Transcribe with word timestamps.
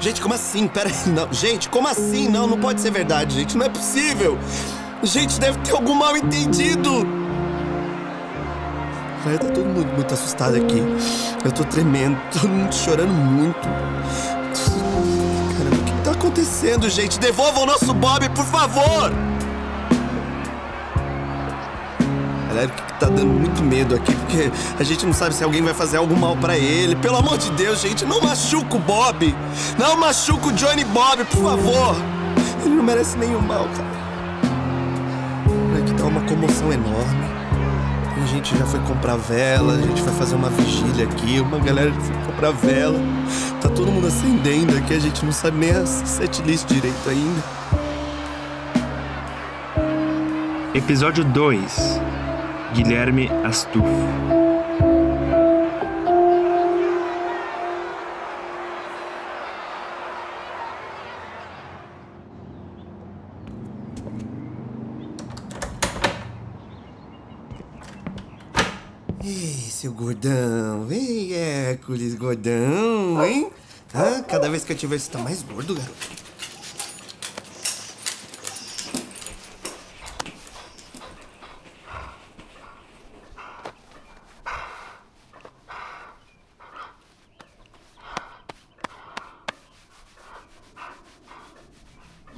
Gente, 0.00 0.20
como 0.22 0.34
assim? 0.34 0.68
Pera 0.68 0.88
aí, 0.88 1.08
não. 1.12 1.32
Gente, 1.32 1.68
como 1.68 1.88
assim? 1.88 2.28
Não, 2.28 2.46
não 2.46 2.58
pode 2.58 2.80
ser 2.80 2.90
verdade, 2.90 3.34
gente. 3.34 3.56
Não 3.56 3.66
é 3.66 3.68
possível. 3.68 4.38
Gente, 5.02 5.38
deve 5.38 5.58
ter 5.58 5.72
algum 5.72 5.94
mal 5.94 6.16
entendido. 6.16 7.06
Ai, 9.26 9.36
tá 9.36 9.48
todo 9.48 9.66
mundo 9.66 9.92
muito 9.94 10.14
assustado 10.14 10.56
aqui. 10.56 10.82
Eu 11.44 11.52
tô 11.52 11.64
tremendo, 11.64 12.18
todo 12.32 12.48
mundo 12.48 12.74
chorando 12.74 13.12
muito. 13.12 13.60
Caramba, 15.56 15.76
o 15.76 15.84
que 15.84 16.04
tá 16.04 16.10
acontecendo, 16.12 16.88
gente? 16.88 17.18
Devolvam 17.18 17.64
o 17.64 17.66
nosso 17.66 17.92
Bob, 17.92 18.28
por 18.30 18.44
favor! 18.46 19.12
Galera, 22.48 22.72
tá 22.98 23.06
dando 23.06 23.26
muito 23.26 23.62
medo 23.62 23.94
aqui, 23.94 24.12
porque 24.12 24.50
a 24.78 24.82
gente 24.82 25.06
não 25.06 25.12
sabe 25.12 25.34
se 25.34 25.44
alguém 25.44 25.62
vai 25.62 25.72
fazer 25.72 25.98
algo 25.98 26.16
mal 26.16 26.36
pra 26.36 26.58
ele. 26.58 26.96
Pelo 26.96 27.16
amor 27.16 27.38
de 27.38 27.50
Deus, 27.52 27.80
gente, 27.80 28.04
não 28.04 28.20
machuca 28.20 28.76
o 28.76 28.80
Bob! 28.80 29.34
Não 29.78 29.96
machuca 29.96 30.48
o 30.48 30.52
Johnny 30.52 30.84
Bob, 30.84 31.24
por 31.26 31.42
favor! 31.42 31.96
Ele 32.64 32.74
não 32.74 32.82
merece 32.82 33.16
nenhum 33.16 33.40
mal, 33.40 33.68
cara. 33.76 33.98
Aqui 35.80 35.94
tá 35.94 36.04
uma 36.04 36.20
comoção 36.22 36.72
enorme. 36.72 37.28
A 38.20 38.26
gente 38.26 38.56
já 38.58 38.66
foi 38.66 38.80
comprar 38.80 39.16
vela, 39.16 39.74
a 39.74 39.80
gente 39.80 40.02
vai 40.02 40.14
fazer 40.14 40.34
uma 40.34 40.50
vigília 40.50 41.06
aqui, 41.06 41.40
uma 41.40 41.58
galera 41.58 41.92
foi 41.92 42.14
comprar 42.26 42.50
vela. 42.50 42.98
Tá 43.60 43.68
todo 43.68 43.90
mundo 43.90 44.08
acendendo 44.08 44.76
aqui, 44.76 44.94
a 44.94 44.98
gente 44.98 45.24
não 45.24 45.32
sabe 45.32 45.56
nem 45.58 45.70
a 45.70 45.86
setlist 45.86 46.66
direito 46.66 47.08
ainda. 47.08 47.42
Episódio 50.74 51.24
2 51.24 52.07
Guilherme 52.74 53.28
Astufo 53.44 53.88
Ei, 69.24 69.68
seu 69.70 69.92
gordão, 69.92 70.86
ei, 70.90 71.34
Hércules, 71.34 72.14
gordão, 72.14 73.24
hein? 73.24 73.50
Ah, 73.92 74.22
cada 74.26 74.48
vez 74.48 74.64
que 74.64 74.72
eu 74.72 74.76
te 74.76 74.86
vejo, 74.86 75.04
você 75.04 75.10
tá 75.10 75.18
mais 75.18 75.42
gordo, 75.42 75.74
garoto. 75.74 76.18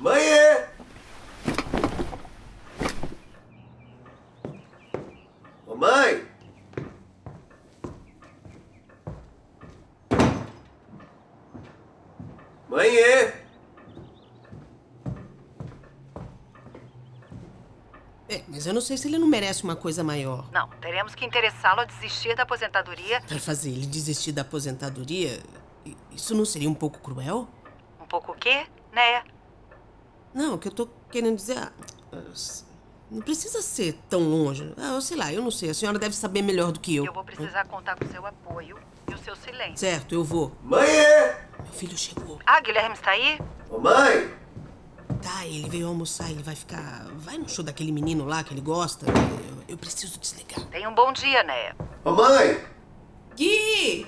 Mãe! 0.00 0.24
Ô, 5.66 5.76
mãe! 5.76 6.26
Mãe! 12.70 13.30
Mas 18.60 18.66
eu 18.66 18.74
não 18.74 18.80
sei 18.82 18.98
se 18.98 19.08
ele 19.08 19.16
não 19.16 19.26
merece 19.26 19.64
uma 19.64 19.74
coisa 19.74 20.04
maior. 20.04 20.46
Não, 20.52 20.68
teremos 20.82 21.14
que 21.14 21.24
interessá-lo 21.24 21.80
a 21.80 21.86
desistir 21.86 22.36
da 22.36 22.42
aposentadoria. 22.42 23.22
Pra 23.22 23.38
fazer 23.38 23.70
ele 23.70 23.86
desistir 23.86 24.32
da 24.32 24.42
aposentadoria, 24.42 25.40
isso 26.10 26.34
não 26.34 26.44
seria 26.44 26.68
um 26.68 26.74
pouco 26.74 26.98
cruel? 26.98 27.48
Um 27.98 28.04
pouco 28.04 28.32
o 28.32 28.34
quê, 28.34 28.66
né? 28.92 29.24
Não, 30.34 30.56
o 30.56 30.58
que 30.58 30.68
eu 30.68 30.72
tô 30.72 30.86
querendo 31.10 31.36
dizer. 31.36 31.56
ah, 31.56 31.72
Não 33.10 33.22
precisa 33.22 33.62
ser 33.62 33.94
tão 34.10 34.28
longe. 34.28 34.74
Ah, 34.76 35.00
sei 35.00 35.16
lá, 35.16 35.32
eu 35.32 35.40
não 35.40 35.50
sei. 35.50 35.70
A 35.70 35.74
senhora 35.74 35.98
deve 35.98 36.14
saber 36.14 36.42
melhor 36.42 36.70
do 36.70 36.80
que 36.80 36.94
eu. 36.94 37.06
Eu 37.06 37.14
vou 37.14 37.24
precisar 37.24 37.66
contar 37.66 37.96
com 37.96 38.06
seu 38.08 38.26
apoio 38.26 38.78
e 39.10 39.14
o 39.14 39.18
seu 39.20 39.34
silêncio. 39.36 39.78
Certo, 39.78 40.14
eu 40.14 40.22
vou. 40.22 40.54
Mãe! 40.62 40.86
Meu 41.62 41.72
filho 41.72 41.96
chegou. 41.96 42.38
Ah, 42.44 42.60
Guilherme 42.60 42.94
está 42.94 43.12
aí? 43.12 43.40
Ô, 43.70 43.78
mãe! 43.78 44.30
Tá, 45.22 45.46
ele 45.46 45.68
veio 45.68 45.88
almoçar, 45.88 46.30
ele 46.30 46.42
vai 46.42 46.54
ficar. 46.54 47.06
Vai 47.16 47.36
no 47.36 47.48
show 47.48 47.64
daquele 47.64 47.92
menino 47.92 48.24
lá 48.24 48.42
que 48.42 48.54
ele 48.54 48.60
gosta. 48.60 49.06
Eu, 49.06 49.64
eu 49.68 49.78
preciso 49.78 50.18
desligar. 50.18 50.64
Tenha 50.66 50.88
um 50.88 50.94
bom 50.94 51.12
dia, 51.12 51.42
né? 51.42 51.74
Ô, 52.04 52.12
mãe! 52.12 52.64
Gui! 53.36 54.06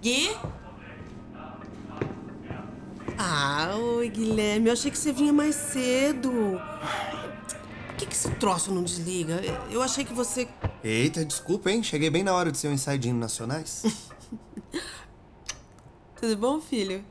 Gui? 0.00 0.36
Ah, 3.18 3.74
oi, 3.76 4.08
Guilherme. 4.08 4.68
Eu 4.68 4.72
achei 4.72 4.90
que 4.90 4.98
você 4.98 5.12
vinha 5.12 5.32
mais 5.32 5.54
cedo. 5.54 6.30
Por 7.88 7.96
que, 7.96 8.06
que 8.06 8.14
esse 8.14 8.30
troço 8.32 8.72
não 8.72 8.82
desliga? 8.82 9.40
Eu 9.70 9.82
achei 9.82 10.04
que 10.04 10.12
você. 10.12 10.48
Eita, 10.82 11.24
desculpa, 11.24 11.70
hein? 11.70 11.82
Cheguei 11.82 12.10
bem 12.10 12.22
na 12.22 12.34
hora 12.34 12.50
do 12.50 12.56
seu 12.56 12.72
ensaio 12.72 12.98
de 12.98 13.12
nacionais. 13.12 13.84
Tudo 16.16 16.36
bom, 16.36 16.60
filho? 16.60 17.04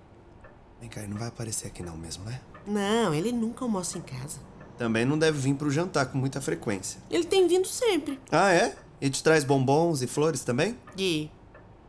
Vem 0.81 0.89
cá, 0.89 1.01
ele 1.01 1.11
não 1.11 1.17
vai 1.19 1.27
aparecer 1.27 1.67
aqui 1.67 1.83
não 1.83 1.95
mesmo, 1.95 2.25
né? 2.25 2.41
Não, 2.65 3.13
ele 3.13 3.31
nunca 3.31 3.63
almoça 3.63 3.99
em 3.99 4.01
casa. 4.01 4.39
Também 4.79 5.05
não 5.05 5.17
deve 5.17 5.37
vir 5.37 5.53
pro 5.53 5.69
jantar 5.69 6.07
com 6.07 6.17
muita 6.17 6.41
frequência. 6.41 6.99
Ele 7.07 7.23
tem 7.23 7.47
vindo 7.47 7.67
sempre. 7.67 8.19
Ah, 8.31 8.51
é? 8.51 8.75
E 8.99 9.07
te 9.07 9.21
traz 9.21 9.43
bombons 9.43 10.01
e 10.01 10.07
flores 10.07 10.43
também? 10.43 10.75
Gui. 10.95 11.31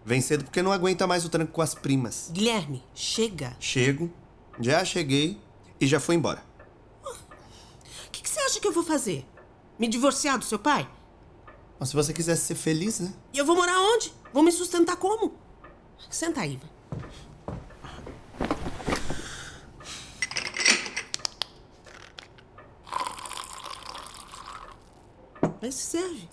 Vem 0.04 0.20
cedo 0.20 0.44
porque 0.44 0.60
não 0.60 0.72
aguenta 0.72 1.06
mais 1.06 1.24
o 1.24 1.30
tranco 1.30 1.52
com 1.52 1.62
as 1.62 1.74
primas. 1.74 2.28
Guilherme, 2.32 2.84
chega. 2.94 3.56
Chego, 3.58 4.10
já 4.60 4.84
cheguei 4.84 5.40
e 5.80 5.86
já 5.86 5.98
fui 5.98 6.14
embora. 6.14 6.44
O 7.02 8.10
que, 8.12 8.20
que 8.22 8.28
você 8.28 8.40
acha 8.40 8.60
que 8.60 8.68
eu 8.68 8.72
vou 8.72 8.84
fazer? 8.84 9.24
Me 9.78 9.88
divorciar 9.88 10.38
do 10.38 10.44
seu 10.44 10.58
pai? 10.58 10.86
Mas 11.80 11.88
se 11.88 11.96
você 11.96 12.12
quisesse 12.12 12.44
ser 12.44 12.56
feliz, 12.56 13.00
né? 13.00 13.10
E 13.32 13.38
eu 13.38 13.46
vou 13.46 13.56
morar 13.56 13.80
onde? 13.80 14.12
Vou 14.34 14.42
me 14.42 14.52
sustentar 14.52 14.96
como? 14.96 15.32
Senta 16.10 16.42
aí, 16.42 16.58
vai. 16.58 16.81
Mas 25.62 25.74
serve. 25.76 26.28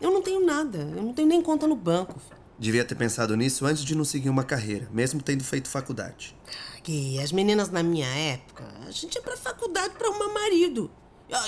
Eu 0.00 0.10
não 0.12 0.22
tenho 0.22 0.44
nada. 0.46 0.78
Eu 0.78 1.02
não 1.02 1.12
tenho 1.12 1.28
nem 1.28 1.42
conta 1.42 1.66
no 1.66 1.74
banco. 1.76 2.20
Devia 2.58 2.84
ter 2.84 2.94
pensado 2.94 3.36
nisso 3.36 3.66
antes 3.66 3.84
de 3.84 3.94
não 3.96 4.04
seguir 4.04 4.28
uma 4.28 4.44
carreira, 4.44 4.88
mesmo 4.92 5.20
tendo 5.20 5.42
feito 5.42 5.68
faculdade. 5.68 6.36
Que 6.84 7.18
as 7.20 7.32
meninas 7.32 7.68
na 7.70 7.82
minha 7.82 8.06
época, 8.06 8.64
a 8.86 8.90
gente 8.90 9.16
ia 9.16 9.22
pra 9.22 9.36
faculdade 9.36 9.94
pra 9.98 10.08
arrumar 10.08 10.32
marido. 10.32 10.90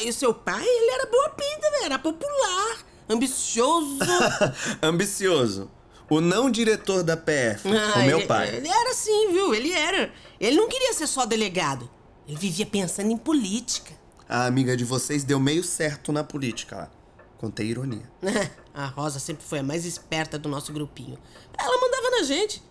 E 0.02 0.08
o 0.08 0.12
seu 0.12 0.34
pai, 0.34 0.64
ele 0.66 0.90
era 0.90 1.06
boa 1.06 1.28
pinta, 1.30 1.70
velho. 1.70 1.84
Era 1.84 1.98
popular, 1.98 2.84
ambicioso. 3.08 3.98
Ambicioso. 4.82 5.70
O 6.08 6.20
não 6.20 6.50
diretor 6.50 7.02
da 7.02 7.16
PF, 7.16 7.68
Ah, 7.68 7.98
o 7.98 8.02
meu 8.04 8.18
ele- 8.18 8.26
pai. 8.26 8.56
Ele 8.56 8.68
era 8.68 8.90
assim, 8.90 9.32
viu? 9.32 9.54
Ele 9.54 9.70
era. 9.72 10.12
Ele 10.40 10.56
não 10.56 10.68
queria 10.68 10.92
ser 10.92 11.06
só 11.06 11.24
delegado. 11.26 11.88
Ele 12.26 12.36
vivia 12.36 12.66
pensando 12.66 13.10
em 13.12 13.16
política. 13.16 13.92
A 14.28 14.46
amiga 14.46 14.76
de 14.76 14.84
vocês 14.84 15.22
deu 15.22 15.38
meio 15.38 15.62
certo 15.62 16.12
na 16.12 16.24
política 16.24 16.76
lá. 16.76 16.90
Contei 17.38 17.66
ironia. 17.66 18.10
A 18.74 18.86
Rosa 18.86 19.18
sempre 19.18 19.44
foi 19.44 19.60
a 19.60 19.62
mais 19.62 19.84
esperta 19.86 20.38
do 20.38 20.48
nosso 20.48 20.72
grupinho. 20.72 21.18
Ela 21.58 21.80
mandava 21.80 22.10
na 22.10 22.22
gente. 22.24 22.62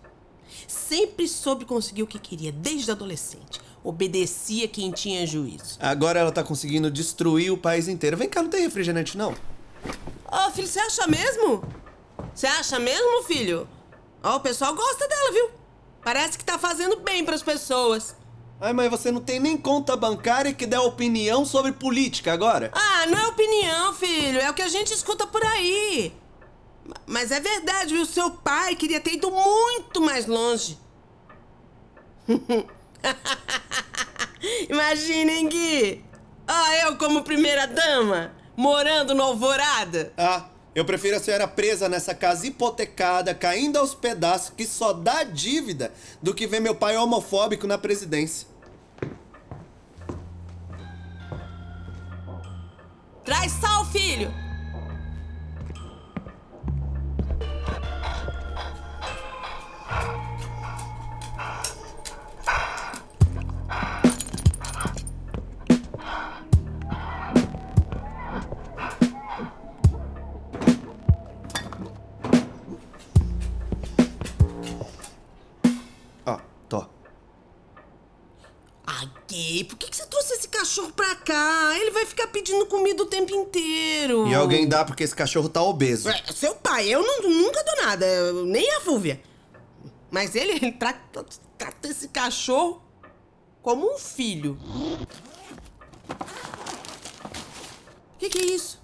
Sempre 0.68 1.26
soube 1.26 1.64
conseguir 1.64 2.02
o 2.02 2.06
que 2.06 2.18
queria, 2.18 2.52
desde 2.52 2.90
adolescente. 2.90 3.60
Obedecia 3.82 4.68
quem 4.68 4.90
tinha 4.92 5.26
juízo. 5.26 5.78
Agora 5.80 6.20
ela 6.20 6.30
tá 6.30 6.42
conseguindo 6.42 6.90
destruir 6.90 7.52
o 7.52 7.58
país 7.58 7.88
inteiro. 7.88 8.16
Vem 8.16 8.28
cá, 8.28 8.42
não 8.42 8.50
tem 8.50 8.62
refrigerante, 8.62 9.16
não? 9.16 9.34
Ó, 10.26 10.50
filho, 10.50 10.68
você 10.68 10.78
acha 10.78 11.06
mesmo? 11.06 11.64
Você 12.34 12.46
acha 12.46 12.78
mesmo, 12.78 13.22
filho? 13.24 13.68
Ó, 14.22 14.36
o 14.36 14.40
pessoal 14.40 14.74
gosta 14.74 15.08
dela, 15.08 15.32
viu? 15.32 15.50
Parece 16.02 16.38
que 16.38 16.44
tá 16.44 16.58
fazendo 16.58 17.00
bem 17.00 17.24
pras 17.24 17.42
pessoas. 17.42 18.14
Ai, 18.60 18.72
mas 18.72 18.90
você 18.90 19.12
não 19.12 19.20
tem 19.20 19.38
nem 19.38 19.56
conta 19.56 19.96
bancária 19.96 20.52
que 20.52 20.66
dá 20.66 20.80
opinião 20.80 21.44
sobre 21.44 21.72
política 21.72 22.32
agora? 22.32 22.70
Ah, 22.74 23.06
não 23.06 23.18
é 23.18 23.26
opinião, 23.26 23.92
filho. 23.94 24.40
É 24.40 24.50
o 24.50 24.54
que 24.54 24.62
a 24.62 24.68
gente 24.68 24.92
escuta 24.94 25.26
por 25.26 25.44
aí. 25.44 26.12
Ma- 26.84 26.94
Mas 27.06 27.30
é 27.30 27.38
verdade, 27.40 27.92
viu? 27.94 28.06
Seu 28.06 28.30
pai 28.30 28.74
queria 28.74 29.00
ter 29.00 29.14
ido 29.14 29.30
muito 29.30 30.00
mais 30.00 30.26
longe. 30.26 30.78
Imaginem, 34.70 35.48
Gui. 35.48 36.04
Ó, 36.48 36.72
eu 36.86 36.96
como 36.96 37.22
primeira 37.22 37.66
dama, 37.66 38.32
morando 38.56 39.14
no 39.14 39.22
Alvorada. 39.22 40.12
Ah, 40.16 40.46
eu 40.76 40.84
prefiro 40.84 41.16
a 41.16 41.18
senhora 41.18 41.48
presa 41.48 41.88
nessa 41.88 42.14
casa 42.14 42.46
hipotecada, 42.46 43.34
caindo 43.34 43.78
aos 43.78 43.94
pedaços, 43.94 44.52
que 44.54 44.66
só 44.66 44.92
dá 44.92 45.24
dívida, 45.24 45.90
do 46.20 46.34
que 46.34 46.46
ver 46.46 46.60
meu 46.60 46.74
pai 46.74 46.98
homofóbico 46.98 47.66
na 47.66 47.78
presidência. 47.78 48.46
Traz 53.24 53.52
sal, 53.52 53.86
filho. 53.86 54.45
Vai 82.06 82.10
ficar 82.10 82.26
pedindo 82.28 82.66
comida 82.66 83.02
o 83.02 83.06
tempo 83.06 83.34
inteiro. 83.34 84.26
E 84.28 84.34
alguém 84.34 84.68
dá 84.68 84.84
porque 84.84 85.02
esse 85.02 85.14
cachorro 85.14 85.48
tá 85.48 85.60
obeso. 85.62 86.08
É, 86.08 86.22
seu 86.32 86.54
pai, 86.54 86.88
eu 86.88 87.02
não- 87.02 87.28
nunca 87.28 87.62
dou 87.64 87.84
nada, 87.84 88.32
nem 88.44 88.70
a 88.76 88.80
Fúvia. 88.80 89.20
Mas 90.10 90.34
ele, 90.34 90.52
ele 90.52 90.72
trata, 90.72 91.26
trata 91.58 91.88
esse 91.88 92.08
cachorro 92.08 92.80
como 93.60 93.92
um 93.94 93.98
filho. 93.98 94.56
O 98.14 98.18
que, 98.18 98.28
que 98.30 98.38
é 98.38 98.44
isso? 98.46 98.80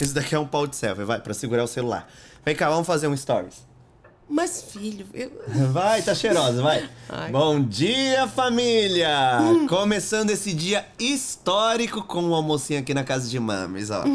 Esse 0.00 0.12
daqui 0.12 0.34
é 0.34 0.38
um 0.38 0.46
pau 0.46 0.66
de 0.66 0.76
selfie, 0.76 1.04
vai, 1.04 1.20
pra 1.20 1.34
segurar 1.34 1.64
o 1.64 1.66
celular. 1.68 2.08
Vem 2.44 2.54
cá, 2.54 2.68
vamos 2.70 2.86
fazer 2.86 3.08
um 3.08 3.16
stories. 3.16 3.66
Mas, 4.28 4.62
filho, 4.62 5.06
eu... 5.14 5.30
Vai, 5.72 6.02
tá 6.02 6.14
cheirosa, 6.14 6.62
vai. 6.62 6.88
Ai. 7.08 7.30
Bom 7.30 7.62
dia, 7.62 8.28
família! 8.28 9.38
Começando 9.68 10.30
esse 10.30 10.52
dia 10.52 10.84
histórico 10.98 12.02
com 12.02 12.22
um 12.22 12.34
almocinho 12.34 12.80
aqui 12.80 12.92
na 12.92 13.02
casa 13.02 13.28
de 13.28 13.40
mames, 13.40 13.90
ó. 13.90 14.04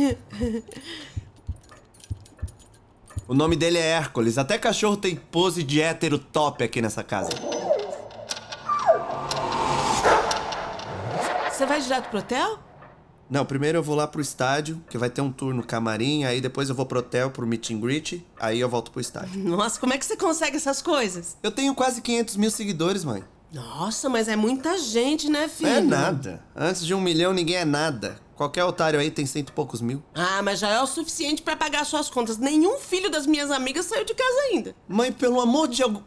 O 3.25 3.33
nome 3.33 3.55
dele 3.55 3.77
é 3.77 3.81
Hércules. 3.81 4.37
Até 4.37 4.57
cachorro 4.57 4.97
tem 4.97 5.15
pose 5.15 5.63
de 5.63 5.81
hétero 5.81 6.19
top 6.19 6.61
aqui 6.63 6.81
nessa 6.81 7.01
casa. 7.03 7.31
Você 11.49 11.65
vai 11.65 11.81
direto 11.81 12.09
pro 12.09 12.19
hotel? 12.19 12.59
Não, 13.33 13.43
primeiro 13.43 13.79
eu 13.79 13.83
vou 13.83 13.95
lá 13.95 14.05
pro 14.05 14.21
estádio, 14.21 14.79
que 14.87 14.95
vai 14.95 15.09
ter 15.09 15.19
um 15.19 15.31
tour 15.31 15.55
no 15.55 15.63
camarim, 15.63 16.23
aí 16.23 16.39
depois 16.39 16.69
eu 16.69 16.75
vou 16.75 16.85
pro 16.85 16.99
hotel 16.99 17.31
pro 17.31 17.47
meet 17.47 17.71
and 17.71 17.79
greet, 17.79 18.23
aí 18.39 18.59
eu 18.59 18.69
volto 18.69 18.91
pro 18.91 19.01
estádio. 19.01 19.39
Nossa, 19.43 19.79
como 19.79 19.91
é 19.91 19.97
que 19.97 20.05
você 20.05 20.15
consegue 20.15 20.55
essas 20.55 20.83
coisas? 20.83 21.35
Eu 21.41 21.49
tenho 21.49 21.73
quase 21.73 21.99
500 21.99 22.37
mil 22.37 22.51
seguidores, 22.51 23.03
mãe. 23.03 23.23
Nossa, 23.51 24.07
mas 24.07 24.27
é 24.27 24.35
muita 24.35 24.77
gente, 24.77 25.31
né, 25.31 25.47
filho? 25.47 25.67
É 25.67 25.81
nada. 25.81 26.43
Antes 26.55 26.85
de 26.85 26.93
um 26.93 27.01
milhão, 27.01 27.33
ninguém 27.33 27.55
é 27.55 27.65
nada. 27.65 28.19
Qualquer 28.35 28.65
otário 28.65 28.99
aí 28.99 29.09
tem 29.09 29.25
cento 29.25 29.49
e 29.49 29.53
poucos 29.53 29.81
mil. 29.81 30.03
Ah, 30.13 30.43
mas 30.43 30.59
já 30.59 30.69
é 30.69 30.79
o 30.79 30.85
suficiente 30.85 31.41
pra 31.41 31.55
pagar 31.55 31.87
suas 31.87 32.11
contas. 32.11 32.37
Nenhum 32.37 32.77
filho 32.77 33.09
das 33.09 33.25
minhas 33.25 33.49
amigas 33.49 33.87
saiu 33.87 34.05
de 34.05 34.13
casa 34.13 34.41
ainda. 34.51 34.75
Mãe, 34.87 35.11
pelo 35.11 35.41
amor 35.41 35.67
de 35.67 35.81
algum. 35.81 36.03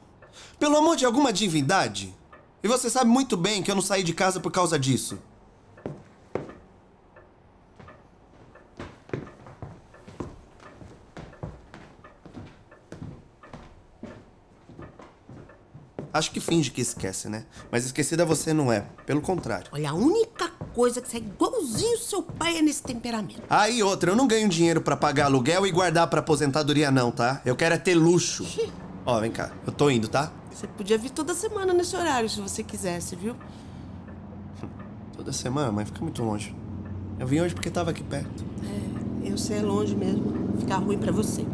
Pelo 0.61 0.77
amor 0.77 0.95
de 0.95 1.05
alguma 1.05 1.33
divindade. 1.33 2.15
E 2.63 2.69
você 2.69 2.89
sabe 2.89 3.11
muito 3.11 3.37
bem 3.37 3.65
que 3.65 3.71
eu 3.71 3.75
não 3.75 3.83
saí 3.83 4.05
de 4.05 4.15
casa 4.15 4.39
por 4.39 4.53
causa 4.53 4.79
disso. 4.79 5.19
Acho 16.17 16.31
que 16.31 16.41
finge 16.41 16.71
que 16.71 16.81
esquece, 16.81 17.29
né? 17.29 17.45
Mas 17.71 17.85
esquecida 17.85 18.25
você 18.25 18.55
não 18.55 18.73
é. 18.73 18.87
Pelo 19.05 19.21
contrário. 19.21 19.67
Olha, 19.71 19.91
a 19.91 19.95
única 19.95 20.49
coisa 20.73 21.03
que 21.03 21.09
você 21.09 21.19
é 21.19 21.21
igualzinho 21.21 21.99
seu 21.99 22.23
pai 22.23 22.57
é 22.57 22.63
nesse 22.63 22.83
temperamento. 22.83 23.43
Ah, 23.51 23.69
e 23.69 23.83
outra, 23.83 24.11
eu 24.11 24.17
não 24.17 24.27
ganho 24.27 24.49
dinheiro 24.49 24.81
pra 24.81 24.97
pagar 24.97 25.27
aluguel 25.27 25.67
e 25.67 25.71
guardar 25.71 26.07
pra 26.09 26.21
aposentadoria, 26.21 26.91
não, 26.91 27.11
tá? 27.11 27.43
Eu 27.45 27.55
quero 27.55 27.75
é 27.75 27.79
ter 27.79 27.95
luxo. 27.95 28.47
Ó, 29.05 29.21
vem 29.21 29.31
cá, 29.31 29.53
eu 29.67 29.73
tô 29.73 29.91
indo, 29.91 30.09
tá? 30.09 30.33
Você 30.51 30.67
podia 30.67 30.97
vir 30.97 31.11
toda 31.11 31.35
semana 31.35 31.75
nesse 31.75 31.95
horário, 31.95 32.31
se 32.31 32.41
você 32.41 32.63
quisesse, 32.63 33.15
viu? 33.15 33.37
Toda 35.15 35.33
semana, 35.33 35.71
mas 35.71 35.87
fica 35.87 36.01
muito 36.01 36.23
longe. 36.23 36.57
Eu 37.19 37.27
vim 37.27 37.41
hoje 37.41 37.55
porque 37.55 37.71
tava 37.71 37.91
aqui 37.91 38.03
perto. 38.03 38.43
É, 39.23 39.31
eu 39.31 39.37
sei 39.37 39.59
é 39.59 39.63
longe 39.63 39.95
mesmo. 39.95 40.57
Ficar 40.59 40.77
ruim 40.77 40.97
pra 40.97 41.13
você. 41.13 41.45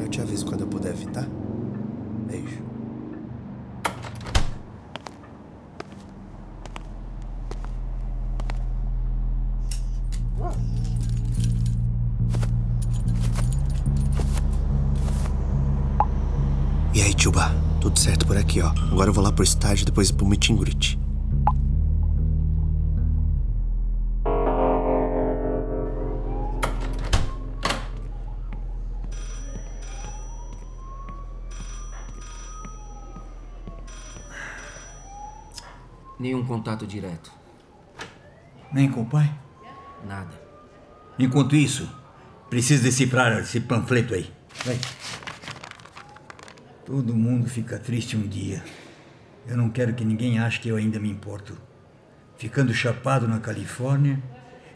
Eu 0.00 0.08
te 0.08 0.22
aviso 0.22 0.46
quando 0.46 0.62
eu 0.62 0.66
puder 0.66 0.94
vir, 0.94 1.08
tá? 1.08 1.26
Beijo. 2.26 2.62
E 16.94 17.00
aí, 17.00 17.14
Tchuba? 17.14 17.54
Tudo 17.80 17.98
certo 17.98 18.26
por 18.26 18.36
aqui, 18.36 18.60
ó. 18.60 18.68
Agora 18.90 19.10
eu 19.10 19.14
vou 19.14 19.24
lá 19.24 19.32
pro 19.32 19.42
estádio, 19.42 19.86
depois 19.86 20.10
pro 20.10 20.26
meet 20.26 20.50
greet. 20.52 21.01
Contato 36.52 36.86
direto. 36.86 37.32
Nem 38.70 38.90
com 38.90 39.00
o 39.00 39.06
pai? 39.06 39.34
Nada. 40.06 40.38
Enquanto 41.18 41.56
isso, 41.56 41.88
preciso 42.50 42.82
decifrar 42.82 43.38
esse 43.38 43.58
panfleto 43.58 44.12
aí. 44.12 44.30
Vai. 44.62 44.78
Todo 46.84 47.16
mundo 47.16 47.48
fica 47.48 47.78
triste 47.78 48.18
um 48.18 48.28
dia. 48.28 48.62
Eu 49.46 49.56
não 49.56 49.70
quero 49.70 49.94
que 49.94 50.04
ninguém 50.04 50.40
ache 50.40 50.60
que 50.60 50.68
eu 50.68 50.76
ainda 50.76 51.00
me 51.00 51.08
importo. 51.08 51.56
Ficando 52.36 52.74
chapado 52.74 53.26
na 53.26 53.40
Califórnia, 53.40 54.22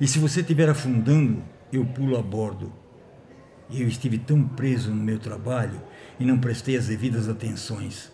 e 0.01 0.09
se 0.09 0.19
você 0.19 0.41
estiver 0.41 0.71
afundando, 0.71 1.45
eu 1.71 1.85
pulo 1.85 2.17
a 2.17 2.23
bordo. 2.23 2.73
Eu 3.71 3.87
estive 3.87 4.17
tão 4.17 4.49
preso 4.49 4.91
no 4.91 5.05
meu 5.05 5.19
trabalho 5.19 5.79
e 6.19 6.25
não 6.25 6.39
prestei 6.39 6.75
as 6.75 6.87
devidas 6.87 7.29
atenções. 7.29 8.11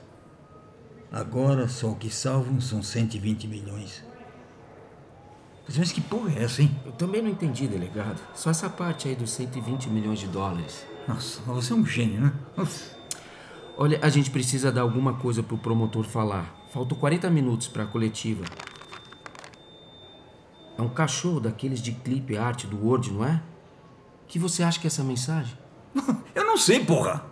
Agora 1.12 1.68
só 1.68 1.88
o 1.88 1.94
que 1.94 2.08
salvam 2.08 2.58
são 2.58 2.82
120 2.82 3.46
milhões. 3.46 4.02
Mas 5.76 5.92
que 5.92 6.00
porra 6.00 6.32
é 6.32 6.44
essa, 6.44 6.62
hein? 6.62 6.74
Eu 6.86 6.92
também 6.92 7.20
não 7.20 7.28
entendi, 7.28 7.68
delegado. 7.68 8.18
Só 8.34 8.48
essa 8.48 8.70
parte 8.70 9.08
aí 9.08 9.14
dos 9.14 9.30
120 9.32 9.90
milhões 9.90 10.18
de 10.18 10.26
dólares. 10.26 10.86
Nossa, 11.06 11.42
mas 11.46 11.56
você 11.56 11.74
é 11.74 11.76
um 11.76 11.84
gênio, 11.84 12.18
né? 12.18 12.32
Nossa. 12.56 12.96
Olha, 13.76 13.98
a 14.02 14.08
gente 14.08 14.30
precisa 14.30 14.72
dar 14.72 14.80
alguma 14.80 15.12
coisa 15.14 15.42
pro 15.42 15.58
promotor 15.58 16.04
falar. 16.04 16.66
Faltam 16.72 16.96
40 16.96 17.28
minutos 17.28 17.68
pra 17.68 17.84
coletiva. 17.84 18.44
É 20.78 20.80
um 20.80 20.88
cachorro 20.88 21.40
daqueles 21.40 21.82
de 21.82 21.92
clipe 21.92 22.38
arte 22.38 22.66
do 22.66 22.86
Word, 22.86 23.12
não 23.12 23.24
é? 23.24 23.42
O 24.24 24.26
que 24.28 24.38
você 24.38 24.62
acha 24.62 24.80
que 24.80 24.86
é 24.86 24.88
essa 24.88 25.04
mensagem? 25.04 25.56
Eu 26.34 26.46
não 26.46 26.56
sei, 26.56 26.82
porra. 26.82 27.31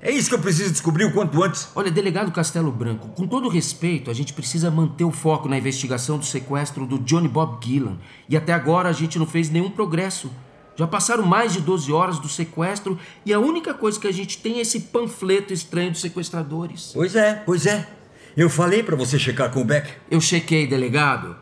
É- 0.00 0.10
isso 0.10 0.28
que 0.28 0.34
eu 0.34 0.38
preciso 0.38 0.70
descobrir 0.70 1.04
o 1.04 1.12
quanto 1.12 1.42
antes. 1.42 1.68
Olha, 1.74 1.90
delegado 1.90 2.32
Castelo 2.32 2.70
Branco, 2.70 3.08
com 3.08 3.26
todo 3.26 3.48
respeito, 3.48 4.10
a 4.10 4.14
gente 4.14 4.32
precisa 4.32 4.70
manter 4.70 5.04
o 5.04 5.10
foco 5.10 5.48
na 5.48 5.58
investigação 5.58 6.18
do 6.18 6.24
sequestro 6.24 6.86
do 6.86 6.98
Johnny 6.98 7.28
Bob 7.28 7.64
Gillan. 7.64 7.98
E 8.28 8.36
até 8.36 8.52
agora 8.52 8.88
a 8.88 8.92
gente 8.92 9.18
não 9.18 9.26
fez 9.26 9.50
nenhum 9.50 9.70
progresso. 9.70 10.30
Já 10.76 10.86
passaram 10.86 11.24
mais 11.24 11.52
de 11.54 11.60
12 11.60 11.90
horas 11.90 12.18
do 12.18 12.28
sequestro 12.28 12.98
e 13.24 13.32
a 13.32 13.38
única 13.38 13.72
coisa 13.72 13.98
que 13.98 14.06
a 14.06 14.12
gente 14.12 14.38
tem 14.38 14.58
é 14.58 14.60
esse 14.60 14.80
panfleto 14.80 15.52
estranho 15.52 15.90
dos 15.90 16.00
sequestradores. 16.02 16.90
Pois 16.92 17.16
é, 17.16 17.34
pois 17.46 17.64
é. 17.66 17.88
Eu 18.36 18.50
falei 18.50 18.82
pra 18.82 18.94
você 18.94 19.18
checar 19.18 19.50
com 19.50 19.62
o 19.62 19.64
Beck. 19.64 19.88
Eu 20.10 20.20
chequei, 20.20 20.66
delegado. 20.66 21.36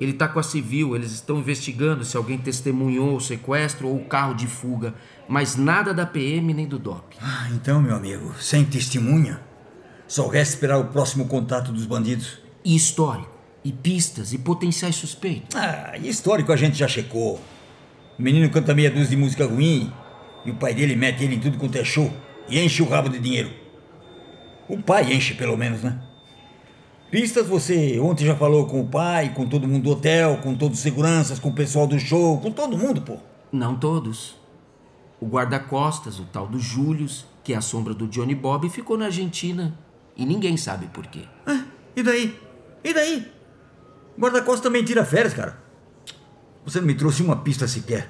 Ele 0.00 0.12
tá 0.12 0.26
com 0.26 0.40
a 0.40 0.42
civil, 0.42 0.96
eles 0.96 1.12
estão 1.12 1.38
investigando 1.38 2.04
se 2.04 2.16
alguém 2.16 2.36
testemunhou 2.36 3.14
o 3.14 3.20
sequestro 3.20 3.86
ou 3.86 3.98
o 3.98 4.04
carro 4.04 4.34
de 4.34 4.48
fuga, 4.48 4.94
mas 5.32 5.56
nada 5.56 5.94
da 5.94 6.04
PM 6.04 6.52
nem 6.52 6.66
do 6.66 6.78
DOP. 6.78 7.16
Ah, 7.18 7.48
então, 7.54 7.80
meu 7.80 7.96
amigo, 7.96 8.34
sem 8.38 8.66
testemunha, 8.66 9.40
só 10.06 10.28
resta 10.28 10.56
esperar 10.56 10.78
o 10.78 10.88
próximo 10.88 11.24
contato 11.24 11.72
dos 11.72 11.86
bandidos. 11.86 12.38
E 12.62 12.76
histórico, 12.76 13.32
e 13.64 13.72
pistas, 13.72 14.34
e 14.34 14.38
potenciais 14.38 14.94
suspeitos. 14.94 15.56
Ah, 15.56 15.94
e 15.98 16.06
histórico 16.06 16.52
a 16.52 16.56
gente 16.56 16.76
já 16.76 16.86
checou. 16.86 17.40
O 18.18 18.22
menino 18.22 18.50
canta 18.50 18.74
meia 18.74 18.90
dúzia 18.90 19.08
de 19.08 19.16
música 19.16 19.46
ruim 19.46 19.90
e 20.44 20.50
o 20.50 20.54
pai 20.54 20.74
dele 20.74 20.94
mete 20.94 21.24
ele 21.24 21.36
em 21.36 21.40
tudo 21.40 21.56
quanto 21.56 21.78
é 21.78 21.84
show 21.84 22.12
e 22.46 22.60
enche 22.60 22.82
o 22.82 22.86
rabo 22.86 23.08
de 23.08 23.18
dinheiro. 23.18 23.50
O 24.68 24.82
pai 24.82 25.14
enche, 25.14 25.32
pelo 25.32 25.56
menos, 25.56 25.82
né? 25.82 25.98
Pistas 27.10 27.46
você 27.46 27.98
ontem 27.98 28.26
já 28.26 28.36
falou 28.36 28.66
com 28.66 28.82
o 28.82 28.86
pai, 28.86 29.32
com 29.34 29.46
todo 29.46 29.66
mundo 29.66 29.84
do 29.84 29.90
hotel, 29.92 30.40
com 30.42 30.54
todos 30.54 30.76
os 30.76 30.82
seguranças, 30.82 31.38
com 31.38 31.48
o 31.48 31.54
pessoal 31.54 31.86
do 31.86 31.98
show, 31.98 32.38
com 32.38 32.50
todo 32.50 32.76
mundo, 32.76 33.00
pô. 33.00 33.16
Não 33.50 33.78
todos. 33.78 34.41
O 35.22 35.26
guarda-costas, 35.28 36.18
o 36.18 36.24
tal 36.24 36.48
do 36.48 36.58
Július, 36.58 37.24
que 37.44 37.52
é 37.52 37.56
a 37.56 37.60
sombra 37.60 37.94
do 37.94 38.08
Johnny 38.08 38.34
Bob, 38.34 38.68
ficou 38.68 38.98
na 38.98 39.04
Argentina. 39.04 39.72
E 40.16 40.26
ninguém 40.26 40.56
sabe 40.56 40.86
por 40.86 41.06
quê. 41.06 41.20
Ah, 41.46 41.62
e 41.94 42.02
daí? 42.02 42.36
E 42.82 42.92
daí? 42.92 43.32
O 44.18 44.20
guarda-costas 44.20 44.62
também 44.62 44.82
tira 44.82 45.04
férias, 45.04 45.32
cara. 45.32 45.62
Você 46.64 46.80
não 46.80 46.88
me 46.88 46.94
trouxe 46.96 47.22
uma 47.22 47.36
pista 47.36 47.68
sequer. 47.68 48.08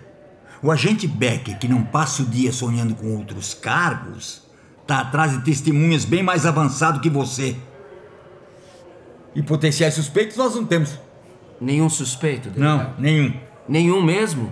O 0.62 0.71
agente 0.71 1.07
Becker, 1.07 1.59
que 1.59 1.69
não 1.69 1.85
passa 1.85 2.23
o 2.23 2.25
dia 2.25 2.50
sonhando 2.50 2.95
com 2.95 3.14
outros 3.14 3.52
cargos, 3.52 4.45
tá 4.87 5.00
atrás 5.00 5.33
de 5.33 5.45
testemunhas 5.45 6.07
bem 6.07 6.23
mais 6.23 6.47
avançado 6.47 6.99
que 6.99 7.11
você. 7.11 7.54
E 9.35 9.42
potenciais 9.42 9.92
suspeitos 9.92 10.38
nós 10.38 10.54
não 10.54 10.64
temos. 10.64 10.99
Nenhum 11.61 11.90
suspeito, 11.90 12.49
delegado? 12.49 12.95
Não, 12.95 12.99
nenhum. 12.99 13.38
Nenhum 13.69 14.02
mesmo? 14.02 14.50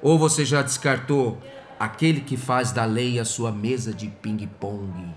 Ou 0.00 0.18
você 0.18 0.46
já 0.46 0.62
descartou 0.62 1.38
aquele 1.84 2.20
que 2.20 2.36
faz 2.36 2.72
da 2.72 2.84
lei 2.84 3.18
a 3.18 3.24
sua 3.24 3.52
mesa 3.52 3.92
de 3.92 4.08
ping-pong? 4.08 5.14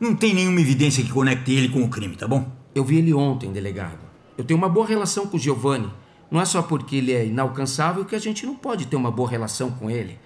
Não 0.00 0.16
tem 0.16 0.34
nenhuma 0.34 0.60
evidência 0.60 1.04
que 1.04 1.12
conecte 1.12 1.52
ele 1.52 1.68
com 1.68 1.82
o 1.82 1.88
crime, 1.88 2.16
tá 2.16 2.26
bom? 2.26 2.50
Eu 2.74 2.84
vi 2.84 2.98
ele 2.98 3.14
ontem, 3.14 3.52
delegado. 3.52 4.00
Eu 4.36 4.44
tenho 4.44 4.58
uma 4.58 4.68
boa 4.68 4.86
relação 4.86 5.26
com 5.26 5.36
o 5.36 5.40
Giovanni. 5.40 5.88
Não 6.30 6.40
é 6.40 6.44
só 6.44 6.62
porque 6.62 6.96
ele 6.96 7.12
é 7.12 7.26
inalcançável 7.26 8.04
que 8.04 8.16
a 8.16 8.18
gente 8.18 8.46
não 8.46 8.54
pode 8.54 8.86
ter 8.86 8.96
uma 8.96 9.10
boa 9.10 9.28
relação 9.28 9.70
com 9.70 9.90
ele. 9.90 10.18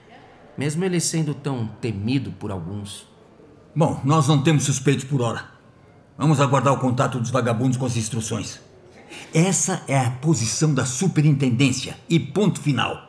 Mesmo 0.56 0.84
ele 0.84 1.00
sendo 1.00 1.34
tão 1.34 1.66
temido 1.80 2.30
por 2.32 2.50
alguns. 2.50 3.06
Bom, 3.74 4.00
nós 4.04 4.28
não 4.28 4.42
temos 4.42 4.64
suspeitos 4.64 5.04
por 5.04 5.20
hora. 5.20 5.44
Vamos 6.16 6.40
aguardar 6.40 6.72
o 6.72 6.78
contato 6.78 7.20
dos 7.20 7.30
vagabundos 7.30 7.76
com 7.76 7.84
as 7.84 7.96
instruções. 7.96 8.60
Essa 9.34 9.82
é 9.86 9.98
a 9.98 10.10
posição 10.10 10.72
da 10.72 10.86
superintendência 10.86 11.96
e 12.08 12.18
ponto 12.18 12.60
final. 12.60 13.05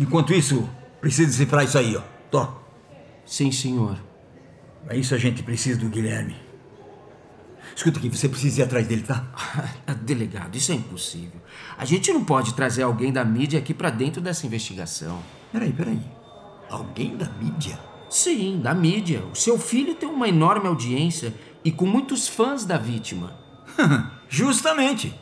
Enquanto 0.00 0.32
isso, 0.32 0.66
precisa 0.98 1.28
decifrar 1.28 1.62
isso 1.62 1.76
aí, 1.76 1.94
ó. 1.94 2.00
Tó. 2.30 2.62
Sim, 3.26 3.52
senhor. 3.52 3.98
Para 4.82 4.96
isso 4.96 5.14
a 5.14 5.18
gente 5.18 5.42
precisa 5.42 5.78
do 5.78 5.90
Guilherme. 5.90 6.34
Escuta 7.76 7.98
aqui, 7.98 8.08
você 8.08 8.26
precisa 8.26 8.60
ir 8.60 8.64
atrás 8.64 8.86
dele, 8.86 9.02
tá? 9.02 9.26
Delegado, 10.02 10.56
isso 10.56 10.72
é 10.72 10.74
impossível. 10.74 11.38
A 11.76 11.84
gente 11.84 12.10
não 12.12 12.24
pode 12.24 12.54
trazer 12.54 12.82
alguém 12.82 13.12
da 13.12 13.22
mídia 13.24 13.58
aqui 13.58 13.74
para 13.74 13.90
dentro 13.90 14.22
dessa 14.22 14.46
investigação. 14.46 15.22
Peraí, 15.52 15.72
peraí. 15.72 16.00
Alguém 16.70 17.14
da 17.16 17.28
mídia? 17.28 17.78
Sim, 18.08 18.58
da 18.62 18.74
mídia. 18.74 19.22
O 19.30 19.36
seu 19.36 19.58
filho 19.58 19.94
tem 19.94 20.08
uma 20.08 20.28
enorme 20.28 20.66
audiência 20.66 21.34
e 21.62 21.70
com 21.70 21.84
muitos 21.84 22.26
fãs 22.26 22.64
da 22.64 22.78
vítima. 22.78 23.38
Justamente. 24.30 25.14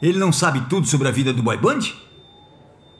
Ele 0.00 0.18
não 0.18 0.32
sabe 0.32 0.60
tudo 0.68 0.86
sobre 0.86 1.08
a 1.08 1.10
vida 1.10 1.32
do 1.32 1.42
boy 1.42 1.56
band? 1.56 2.05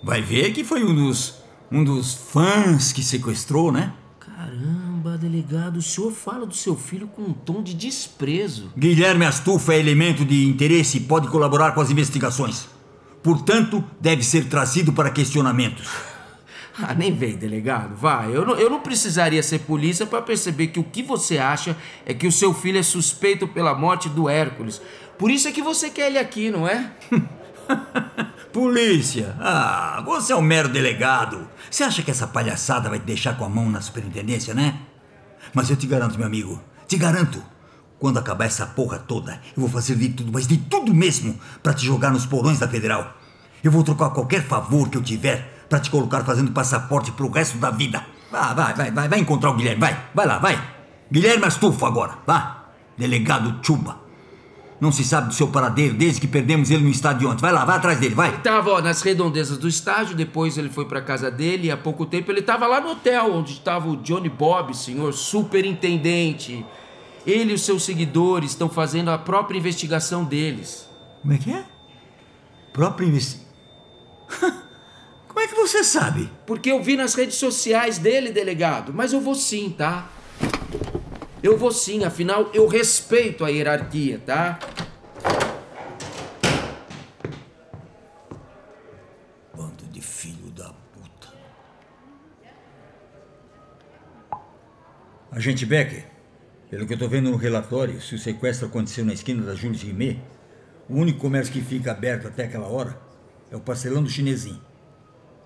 Vai 0.02 0.22
ver 0.22 0.52
que 0.52 0.62
foi 0.64 0.84
um 0.84 0.94
dos 0.94 1.46
um 1.70 1.82
dos 1.82 2.14
fãs 2.14 2.92
que 2.92 3.02
sequestrou, 3.02 3.72
né? 3.72 3.92
Caramba, 4.20 5.18
delegado, 5.18 5.78
o 5.78 5.82
senhor 5.82 6.12
fala 6.12 6.46
do 6.46 6.54
seu 6.54 6.76
filho 6.76 7.08
com 7.08 7.22
um 7.22 7.32
tom 7.32 7.62
de 7.62 7.74
desprezo. 7.74 8.70
Guilherme 8.76 9.24
Astulfo 9.24 9.72
é 9.72 9.78
elemento 9.78 10.24
de 10.24 10.46
interesse 10.46 10.98
e 10.98 11.00
pode 11.00 11.28
colaborar 11.28 11.72
com 11.72 11.80
as 11.80 11.90
investigações. 11.90 12.68
Portanto, 13.22 13.84
deve 14.00 14.22
ser 14.22 14.44
trazido 14.44 14.92
para 14.92 15.10
questionamentos. 15.10 15.88
Ah, 16.78 16.92
nem 16.92 17.10
vem, 17.10 17.38
delegado. 17.38 17.96
Vai. 17.96 18.36
Eu 18.36 18.44
não, 18.44 18.54
eu 18.56 18.68
não 18.68 18.80
precisaria 18.80 19.42
ser 19.42 19.60
polícia 19.60 20.04
para 20.04 20.20
perceber 20.20 20.66
que 20.66 20.78
o 20.78 20.84
que 20.84 21.02
você 21.02 21.38
acha 21.38 21.74
é 22.04 22.12
que 22.12 22.26
o 22.26 22.32
seu 22.32 22.52
filho 22.52 22.78
é 22.78 22.82
suspeito 22.82 23.48
pela 23.48 23.74
morte 23.74 24.10
do 24.10 24.28
Hércules. 24.28 24.78
Por 25.18 25.30
isso 25.30 25.48
é 25.48 25.52
que 25.52 25.62
você 25.62 25.88
quer 25.88 26.08
ele 26.08 26.18
aqui, 26.18 26.50
não 26.50 26.68
é? 26.68 26.92
Polícia! 28.56 29.36
Ah, 29.38 30.02
você 30.02 30.32
é 30.32 30.36
um 30.36 30.40
mero 30.40 30.70
delegado. 30.70 31.46
Você 31.70 31.84
acha 31.84 32.02
que 32.02 32.10
essa 32.10 32.26
palhaçada 32.26 32.88
vai 32.88 32.98
te 32.98 33.04
deixar 33.04 33.36
com 33.36 33.44
a 33.44 33.50
mão 33.50 33.68
na 33.68 33.82
superintendência, 33.82 34.54
né? 34.54 34.80
Mas 35.52 35.68
eu 35.68 35.76
te 35.76 35.86
garanto, 35.86 36.16
meu 36.16 36.26
amigo, 36.26 36.58
te 36.88 36.96
garanto. 36.96 37.44
Quando 37.98 38.18
acabar 38.18 38.46
essa 38.46 38.64
porra 38.64 38.98
toda, 38.98 39.38
eu 39.54 39.60
vou 39.60 39.68
fazer 39.68 39.94
de 39.96 40.08
tudo, 40.08 40.32
mas 40.32 40.46
de 40.46 40.56
tudo 40.56 40.94
mesmo, 40.94 41.38
para 41.62 41.74
te 41.74 41.84
jogar 41.84 42.10
nos 42.10 42.24
porões 42.24 42.58
da 42.58 42.66
federal. 42.66 43.14
Eu 43.62 43.70
vou 43.70 43.84
trocar 43.84 44.08
qualquer 44.08 44.42
favor 44.42 44.88
que 44.88 44.96
eu 44.96 45.02
tiver 45.02 45.66
para 45.68 45.78
te 45.78 45.90
colocar 45.90 46.24
fazendo 46.24 46.50
passaporte 46.52 47.12
pro 47.12 47.30
resto 47.30 47.58
da 47.58 47.70
vida. 47.70 48.06
Vá, 48.32 48.54
vai, 48.54 48.72
vai, 48.72 48.90
vai, 48.90 49.06
vai 49.06 49.18
encontrar 49.18 49.50
o 49.50 49.54
Guilherme, 49.54 49.82
vai, 49.82 50.02
vai 50.14 50.26
lá, 50.26 50.38
vai. 50.38 50.58
Guilherme 51.12 51.44
Astufo 51.44 51.84
agora, 51.84 52.20
vá. 52.26 52.70
Delegado 52.96 53.60
Chuba. 53.62 54.05
Não 54.80 54.92
se 54.92 55.02
sabe 55.04 55.28
do 55.28 55.34
seu 55.34 55.48
paradeiro 55.48 55.94
desde 55.94 56.20
que 56.20 56.26
perdemos 56.26 56.70
ele 56.70 56.84
no 56.84 56.90
estádio 56.90 57.30
ontem. 57.30 57.40
Vai 57.40 57.52
lá, 57.52 57.64
vai 57.64 57.76
atrás 57.76 57.98
dele, 57.98 58.14
vai. 58.14 58.28
Ele 58.28 58.38
tava 58.38 58.70
ó, 58.70 58.82
nas 58.82 59.00
redondezas 59.00 59.56
do 59.56 59.66
estádio, 59.66 60.14
depois 60.14 60.58
ele 60.58 60.68
foi 60.68 60.84
pra 60.84 61.00
casa 61.00 61.30
dele 61.30 61.68
e 61.68 61.70
há 61.70 61.76
pouco 61.76 62.04
tempo 62.04 62.30
ele 62.30 62.42
tava 62.42 62.66
lá 62.66 62.80
no 62.80 62.90
hotel 62.90 63.32
onde 63.32 63.52
estava 63.52 63.88
o 63.88 63.96
Johnny 63.96 64.28
Bob, 64.28 64.76
senhor 64.76 65.12
superintendente. 65.14 66.64
Ele 67.26 67.52
e 67.52 67.54
os 67.54 67.62
seus 67.62 67.84
seguidores 67.84 68.50
estão 68.50 68.68
fazendo 68.68 69.10
a 69.10 69.18
própria 69.18 69.58
investigação 69.58 70.24
deles. 70.24 70.88
Como 71.22 71.32
é 71.32 71.38
que 71.38 71.52
é? 71.52 71.64
Própria 72.72 73.06
investigação. 73.06 73.46
Como 75.26 75.40
é 75.40 75.48
que 75.48 75.54
você 75.54 75.84
sabe? 75.84 76.30
Porque 76.46 76.70
eu 76.70 76.82
vi 76.82 76.96
nas 76.96 77.14
redes 77.14 77.36
sociais 77.36 77.98
dele, 77.98 78.30
delegado. 78.30 78.92
Mas 78.94 79.12
eu 79.12 79.20
vou 79.20 79.34
sim, 79.34 79.68
tá? 79.68 80.08
Eu 81.46 81.56
vou 81.56 81.70
sim, 81.70 82.02
afinal 82.02 82.50
eu 82.52 82.66
respeito 82.66 83.44
a 83.44 83.48
hierarquia, 83.48 84.18
tá? 84.18 84.58
Bando 89.54 89.84
de 89.92 90.00
filho 90.00 90.50
da 90.50 90.72
puta. 90.92 91.28
Agente 95.30 95.64
Becker, 95.64 96.04
pelo 96.68 96.84
que 96.84 96.94
eu 96.94 96.98
tô 96.98 97.08
vendo 97.08 97.30
no 97.30 97.36
relatório, 97.36 98.00
se 98.00 98.16
o 98.16 98.18
sequestro 98.18 98.66
aconteceu 98.66 99.04
na 99.04 99.12
esquina 99.12 99.46
da 99.46 99.54
Júlio 99.54 99.78
Guimê, 99.78 100.18
o 100.88 100.96
único 100.96 101.20
comércio 101.20 101.52
que 101.52 101.60
fica 101.60 101.92
aberto 101.92 102.26
até 102.26 102.46
aquela 102.46 102.66
hora 102.66 103.00
é 103.52 103.54
o 103.54 103.60
parcelão 103.60 104.02
do 104.02 104.10
chinesinho. 104.10 104.60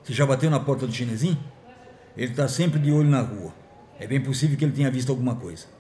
Você 0.03 0.15
já 0.15 0.25
bateu 0.25 0.49
na 0.49 0.61
porta 0.61 0.87
do 0.87 0.93
chinesinho? 0.95 1.39
Ele 2.17 2.31
está 2.31 2.49
sempre 2.49 2.79
de 2.79 2.91
olho 2.91 3.11
na 3.11 3.21
rua. 3.21 3.53
É 3.99 4.07
bem 4.07 4.23
possível 4.23 4.57
que 4.57 4.65
ele 4.65 4.73
tenha 4.73 4.91
visto 4.91 5.11
alguma 5.11 5.37
coisa. 5.37 5.79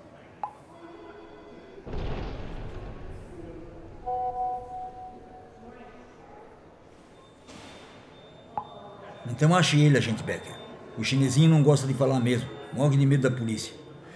Então 9.40 9.56
ache 9.56 9.80
ele, 9.80 9.97
agente 9.97 10.23
Becker. 10.23 10.52
O 10.99 11.02
chinesinho 11.02 11.49
não 11.49 11.62
gosta 11.62 11.87
de 11.87 11.94
falar 11.94 12.20
mesmo. 12.20 12.47
Morre 12.75 12.99
de 12.99 13.06
medo 13.06 13.23
da 13.23 13.35
polícia. 13.35 13.73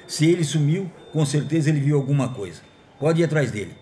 Se 0.07 0.31
ele 0.31 0.45
sumiu, 0.45 0.93
com 1.15 1.25
certeza 1.25 1.71
ele 1.71 1.81
viu 1.81 1.97
alguma 1.97 2.29
coisa. 2.29 2.61
Pode 3.01 3.23
ir 3.23 3.25
atrás 3.25 3.51
dele. 3.51 3.75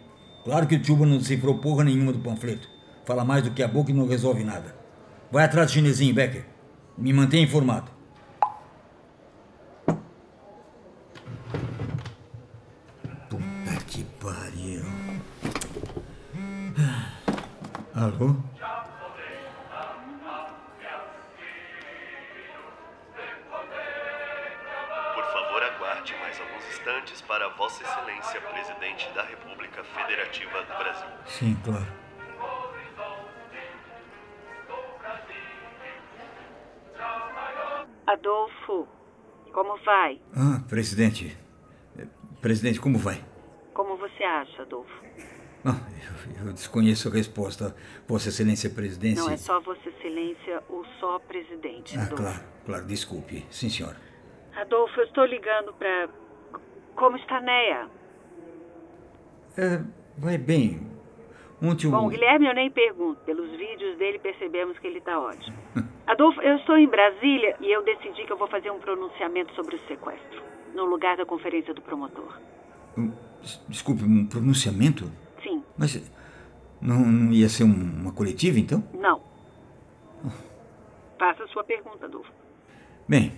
Claro 0.45 0.69
que 0.69 0.77
o 0.77 0.85
Chuba 0.85 1.05
não 1.05 1.19
decifrou 1.19 1.59
porra 1.59 1.83
nenhuma 1.83 2.13
do 2.13 2.21
panfleto. 2.21 2.69
Fala 3.05 3.25
mais 3.25 3.43
do 3.43 3.51
que 3.51 3.61
a 3.61 3.67
boca 3.67 3.91
e 3.91 3.95
não 3.95 4.07
resolve 4.07 4.45
nada. 4.45 4.73
Vai 5.33 5.45
atrás 5.45 5.67
do 5.67 5.75
chinesinho, 5.75 6.15
Becker. 6.15 6.45
Me 6.97 7.13
mantenha 7.13 7.43
informado. 7.43 7.91
Puta 13.29 13.85
que 13.89 14.05
pariu. 14.21 14.85
Alô? 17.93 18.37
Mais 26.33 26.41
alguns 26.41 26.67
instantes 26.69 27.21
para 27.21 27.47
Vossa 27.51 27.83
Excelência, 27.83 28.41
Presidente 28.41 29.07
da 29.15 29.23
República 29.23 29.85
Federativa 29.85 30.63
do 30.63 30.79
Brasil. 30.79 31.09
Sim, 31.27 31.55
claro. 31.63 31.87
Adolfo, 38.07 38.89
como 39.53 39.77
vai? 39.85 40.21
Ah, 40.35 40.61
presidente. 40.69 41.37
Presidente, 42.41 42.81
como 42.81 42.99
vai? 42.99 43.23
Como 43.73 43.97
você 43.97 44.23
acha, 44.25 44.63
Adolfo? 44.63 44.91
Ah, 45.65 45.77
eu, 46.41 46.47
eu 46.49 46.53
desconheço 46.53 47.09
a 47.09 47.13
resposta. 47.13 47.75
Vossa 48.09 48.29
Excelência 48.31 48.69
Presidência. 48.69 49.23
Não 49.23 49.31
é 49.31 49.37
só 49.37 49.61
Vossa 49.61 49.89
Excelência 49.89 50.63
ou 50.69 50.85
só 50.99 51.19
presidente, 51.21 51.97
Ah, 51.97 52.03
Adolfo. 52.03 52.23
claro, 52.23 52.45
claro, 52.67 52.87
desculpe. 52.87 53.47
Sim, 53.51 53.69
senhora. 53.71 53.97
Adolfo, 54.57 54.99
eu 55.01 55.05
estou 55.05 55.25
ligando 55.25 55.73
para. 55.75 56.09
Como 56.97 57.17
está 57.17 57.41
Neia? 57.41 57.89
É, 59.57 59.83
vai 60.19 60.39
bem. 60.39 60.81
Ontem 61.63 61.87
o. 61.87 61.91
Bom, 61.91 62.09
Guilherme 62.09 62.47
eu 62.47 62.55
nem 62.55 62.71
pergunto. 62.71 63.21
Pelos 63.25 63.51
vídeos 63.57 63.97
dele 63.99 64.19
percebemos 64.19 64.79
que 64.79 64.87
ele 64.87 64.99
está 64.99 65.19
ótimo. 65.19 65.57
Adolfo, 66.07 66.41
eu 66.43 66.57
estou 66.57 66.77
em 66.77 66.89
Brasília 66.89 67.57
e 67.61 67.71
eu 67.71 67.83
decidi 67.85 68.25
que 68.25 68.33
eu 68.33 68.37
vou 68.37 68.49
fazer 68.49 68.71
um 68.71 68.79
pronunciamento 68.81 69.55
sobre 69.55 69.77
o 69.77 69.81
sequestro. 69.87 70.43
No 70.75 70.85
lugar 70.85 71.17
da 71.17 71.25
conferência 71.27 71.73
do 71.75 71.81
promotor. 71.83 72.39
des- 73.41 73.63
Desculpe, 73.69 74.03
um 74.05 74.27
pronunciamento? 74.27 75.11
Sim, 75.43 75.63
Mas 75.77 75.97
não, 76.81 76.97
não 77.05 77.33
ia 77.33 77.49
ser 77.49 77.65
um- 77.65 78.01
uma 78.03 78.13
coletiva, 78.13 78.59
então? 78.59 78.83
não. 78.95 79.21
Faça 81.19 81.45
a 81.45 81.49
sua 81.49 81.63
pergunta, 81.63 82.07
Adolfo. 82.07 82.33
Bem, 83.09 83.33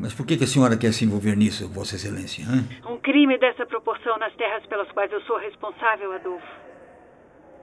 mas 0.00 0.14
por 0.14 0.26
que, 0.26 0.36
que 0.36 0.44
a 0.44 0.46
senhora 0.46 0.76
quer 0.76 0.92
se 0.92 1.04
envolver 1.04 1.36
nisso, 1.36 1.68
Vossa 1.68 1.96
Excelência? 1.96 2.44
hã? 2.44 2.64
Um 2.90 2.98
crime 2.98 3.38
dessa 3.38 3.66
proporção 3.66 4.18
nas 4.18 4.34
terras 4.34 4.64
pelas 4.66 4.90
quais 4.92 5.12
eu 5.12 5.20
sou 5.22 5.38
responsável, 5.38 6.12
Adolfo. 6.12 6.46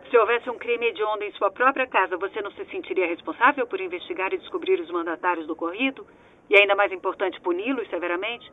Se 0.10 0.18
houvesse 0.18 0.50
um 0.50 0.58
crime 0.58 0.86
hediondo 0.88 1.24
em 1.24 1.32
sua 1.34 1.52
própria 1.52 1.88
casa, 1.88 2.16
você 2.18 2.42
não 2.42 2.52
se 2.52 2.64
sentiria 2.66 3.08
responsável 3.08 3.66
por 3.68 3.80
investigar 3.82 4.32
e 4.34 4.38
descobrir 4.38 4.80
os 4.80 4.90
mandatários 4.92 5.48
do 5.48 5.54
ocorrido? 5.54 6.06
E 6.50 6.56
ainda 6.56 6.76
mais 6.76 6.92
importante, 6.92 7.42
puni-los 7.42 7.90
severamente? 7.90 8.52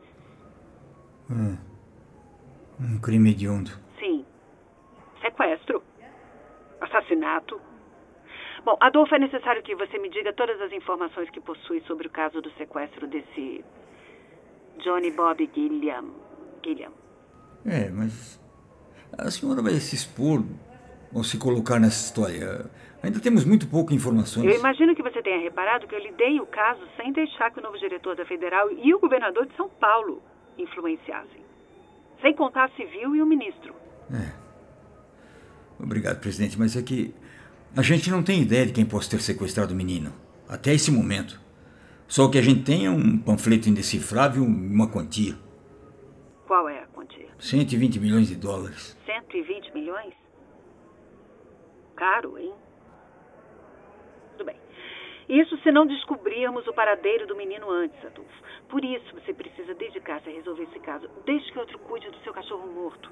Um 2.79 2.99
crime 2.99 3.31
hediondo. 3.31 3.71
Sim. 3.99 4.25
Sequestro. 5.21 5.83
Assassinato. 6.81 7.61
Bom, 8.65 8.77
Adolfo, 8.79 9.13
é 9.15 9.19
necessário 9.19 9.61
que 9.61 9.75
você 9.75 9.97
me 9.97 10.09
diga 10.09 10.31
todas 10.31 10.59
as 10.61 10.71
informações 10.71 11.29
que 11.29 11.41
possui 11.41 11.81
sobre 11.81 12.07
o 12.07 12.09
caso 12.09 12.41
do 12.41 12.49
sequestro 12.51 13.07
desse 13.07 13.63
Johnny 14.77 15.11
Bob 15.11 15.49
Gilliam. 15.53 16.05
Gilliam. 16.63 16.93
É, 17.65 17.89
mas. 17.89 18.41
A 19.17 19.29
senhora 19.29 19.61
vai 19.61 19.73
se 19.73 19.95
expor 19.95 20.43
ou 21.13 21.23
se 21.23 21.37
colocar 21.37 21.79
nessa 21.79 22.05
história? 22.05 22.65
Ainda 23.03 23.19
temos 23.19 23.43
muito 23.43 23.67
poucas 23.67 23.95
informações. 23.95 24.45
Eu 24.45 24.59
imagino 24.59 24.95
que 24.95 25.03
você 25.03 25.21
tenha 25.21 25.39
reparado 25.39 25.85
que 25.85 25.93
eu 25.93 25.99
lidei 25.99 26.39
o 26.39 26.45
caso 26.45 26.81
sem 26.95 27.11
deixar 27.11 27.51
que 27.51 27.59
o 27.59 27.63
novo 27.63 27.77
diretor 27.77 28.15
da 28.15 28.25
Federal 28.25 28.71
e 28.71 28.93
o 28.93 28.99
governador 28.99 29.45
de 29.45 29.55
São 29.55 29.69
Paulo 29.69 30.23
influenciassem. 30.57 31.43
Sem 32.21 32.33
contar 32.33 32.65
a 32.65 32.69
civil 32.69 33.13
e 33.13 33.21
o 33.21 33.25
ministro. 33.25 33.75
É. 34.09 34.31
Obrigado, 35.77 36.21
presidente, 36.21 36.57
mas 36.57 36.77
é 36.77 36.81
que 36.81 37.13
a 37.75 37.81
gente 37.81 38.09
não 38.11 38.21
tem 38.21 38.41
ideia 38.41 38.67
de 38.67 38.71
quem 38.71 38.85
possa 38.85 39.09
ter 39.09 39.19
sequestrado 39.19 39.73
o 39.73 39.75
menino. 39.75 40.13
Até 40.47 40.73
esse 40.73 40.91
momento. 40.91 41.41
Só 42.07 42.29
que 42.29 42.37
a 42.37 42.41
gente 42.41 42.63
tem 42.63 42.85
é 42.85 42.89
um 42.91 43.17
panfleto 43.17 43.67
indecifrável 43.67 44.43
e 44.43 44.45
uma 44.45 44.87
quantia. 44.87 45.35
Qual 46.45 46.69
é 46.69 46.83
a 46.83 46.87
quantia? 46.87 47.29
120 47.39 47.99
milhões 47.99 48.27
de 48.27 48.35
dólares. 48.35 48.95
120 49.05 49.73
milhões? 49.73 50.13
Caro, 51.95 52.37
hein? 52.37 52.53
Tudo 54.33 54.45
bem. 54.45 54.57
Isso 55.27 55.57
se 55.63 55.71
não 55.71 55.87
descobrirmos 55.87 56.67
o 56.67 56.73
paradeiro 56.73 57.25
do 57.25 57.35
menino 57.35 57.71
antes, 57.71 57.97
Adolfo. 58.05 58.43
Por 58.69 58.85
isso 58.85 59.15
você 59.15 59.33
precisa 59.33 59.73
dedicar-se 59.73 60.29
a 60.29 60.33
resolver 60.33 60.63
esse 60.63 60.79
caso. 60.79 61.09
Deixe 61.25 61.51
que 61.51 61.57
outro 61.57 61.79
cuide 61.79 62.09
do 62.11 62.19
seu 62.19 62.33
cachorro 62.33 62.67
morto. 62.71 63.11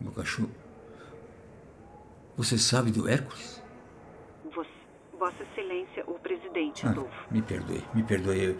Meu 0.00 0.12
cachorro. 0.12 0.67
Você 2.38 2.56
sabe 2.56 2.92
do 2.92 3.08
Hércules? 3.08 3.60
Você, 4.54 4.70
Vossa 5.18 5.42
Excelência, 5.42 6.04
o 6.06 6.14
presidente, 6.20 6.86
Ah, 6.86 6.90
Adolfo. 6.90 7.34
me 7.34 7.42
perdoe, 7.42 7.82
me 7.92 8.04
perdoe. 8.04 8.56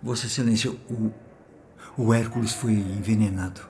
Vossa 0.00 0.26
Excelência, 0.26 0.70
o, 0.70 1.12
o 2.00 2.14
Hércules 2.14 2.54
foi 2.54 2.70
envenenado. 2.70 3.60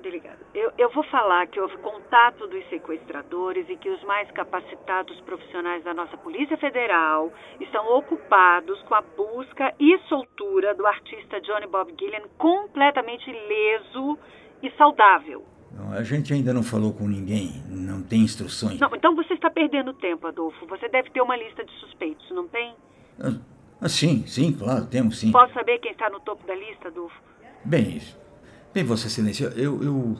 Delegado, 0.00 0.38
eu, 0.54 0.70
eu 0.78 0.88
vou 0.92 1.02
falar 1.10 1.48
que 1.48 1.58
houve 1.60 1.76
contato 1.78 2.46
dos 2.46 2.64
sequestradores 2.68 3.68
e 3.68 3.76
que 3.76 3.90
os 3.90 4.00
mais 4.04 4.30
capacitados 4.30 5.20
profissionais 5.22 5.82
da 5.82 5.92
nossa 5.92 6.16
Polícia 6.16 6.56
Federal 6.58 7.32
estão 7.60 7.84
ocupados 7.98 8.80
com 8.82 8.94
a 8.94 9.02
busca 9.02 9.74
e 9.80 9.98
soltura 10.08 10.76
do 10.76 10.86
artista 10.86 11.40
Johnny 11.40 11.66
Bob 11.66 11.92
Gillian 11.98 12.28
completamente 12.38 13.28
ileso 13.28 14.16
e 14.62 14.70
saudável. 14.76 15.44
A 15.92 16.02
gente 16.02 16.32
ainda 16.32 16.52
não 16.52 16.62
falou 16.62 16.92
com 16.92 17.08
ninguém, 17.08 17.62
não 17.68 18.02
tem 18.02 18.20
instruções. 18.20 18.78
Não, 18.78 18.94
então 18.94 19.14
você 19.14 19.34
está 19.34 19.50
perdendo 19.50 19.92
tempo, 19.94 20.26
Adolfo. 20.26 20.66
Você 20.66 20.88
deve 20.88 21.10
ter 21.10 21.20
uma 21.20 21.36
lista 21.36 21.64
de 21.64 21.72
suspeitos, 21.80 22.28
não 22.30 22.46
tem? 22.48 22.74
Ah, 23.18 23.34
ah, 23.80 23.88
sim, 23.88 24.24
sim, 24.26 24.52
claro, 24.52 24.86
temos 24.86 25.18
sim. 25.18 25.32
Posso 25.32 25.52
saber 25.54 25.78
quem 25.78 25.92
está 25.92 26.10
no 26.10 26.20
topo 26.20 26.46
da 26.46 26.54
lista, 26.54 26.88
Adolfo? 26.88 27.16
Bem, 27.64 28.00
bem, 28.74 28.84
Vossa 28.84 29.06
Excelência, 29.06 29.52
eu, 29.56 29.82
eu. 29.82 30.16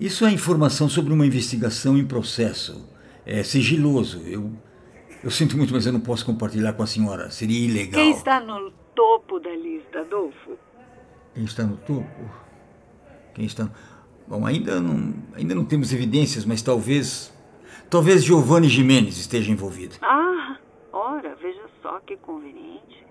Isso 0.00 0.24
é 0.24 0.30
informação 0.30 0.88
sobre 0.88 1.12
uma 1.12 1.26
investigação 1.26 1.96
em 1.96 2.06
processo. 2.06 2.88
É 3.26 3.42
sigiloso. 3.42 4.22
Eu, 4.26 4.52
eu 5.22 5.30
sinto 5.30 5.56
muito, 5.56 5.72
mas 5.72 5.86
eu 5.86 5.92
não 5.92 6.00
posso 6.00 6.24
compartilhar 6.26 6.74
com 6.74 6.82
a 6.82 6.86
senhora. 6.86 7.30
Seria 7.30 7.58
ilegal. 7.58 8.02
Quem 8.02 8.10
está 8.10 8.40
no 8.40 8.70
topo 8.94 9.40
da 9.40 9.50
lista, 9.50 10.00
Adolfo? 10.00 10.58
Quem 11.34 11.44
está 11.44 11.64
no 11.64 11.76
topo? 11.78 12.30
Quem 13.34 13.46
está. 13.46 13.70
Bom, 14.26 14.46
ainda 14.46 14.80
não, 14.80 15.14
ainda 15.36 15.54
não 15.54 15.64
temos 15.64 15.92
evidências, 15.92 16.44
mas 16.44 16.62
talvez. 16.62 17.32
Talvez 17.90 18.24
Giovanni 18.24 18.68
Jimenez 18.68 19.18
esteja 19.18 19.52
envolvido. 19.52 19.96
Ah, 20.00 20.56
ora, 20.92 21.34
veja 21.36 21.62
só 21.82 22.00
que 22.00 22.16
conveniente. 22.16 23.04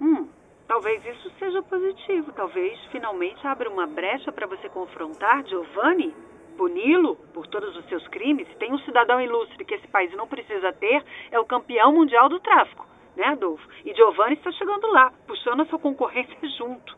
Hum, 0.00 0.26
talvez 0.68 1.04
isso 1.04 1.30
seja 1.38 1.60
positivo. 1.62 2.32
Talvez 2.32 2.78
finalmente 2.92 3.44
abra 3.46 3.68
uma 3.68 3.86
brecha 3.86 4.30
para 4.30 4.46
você 4.46 4.68
confrontar 4.68 5.44
Giovanni, 5.46 6.14
puni-lo 6.56 7.16
por 7.34 7.46
todos 7.48 7.76
os 7.76 7.84
seus 7.88 8.06
crimes. 8.08 8.46
Tem 8.58 8.72
um 8.72 8.78
cidadão 8.80 9.20
ilustre 9.20 9.64
que 9.64 9.74
esse 9.74 9.88
país 9.88 10.12
não 10.16 10.28
precisa 10.28 10.72
ter, 10.72 11.04
é 11.30 11.38
o 11.38 11.44
campeão 11.44 11.92
mundial 11.92 12.28
do 12.28 12.38
tráfico, 12.38 12.86
né, 13.16 13.24
Adolfo? 13.24 13.66
E 13.84 13.92
Giovanni 13.94 14.34
está 14.34 14.52
chegando 14.52 14.86
lá, 14.88 15.12
puxando 15.26 15.62
a 15.62 15.66
sua 15.66 15.78
concorrência 15.78 16.36
junto. 16.56 16.96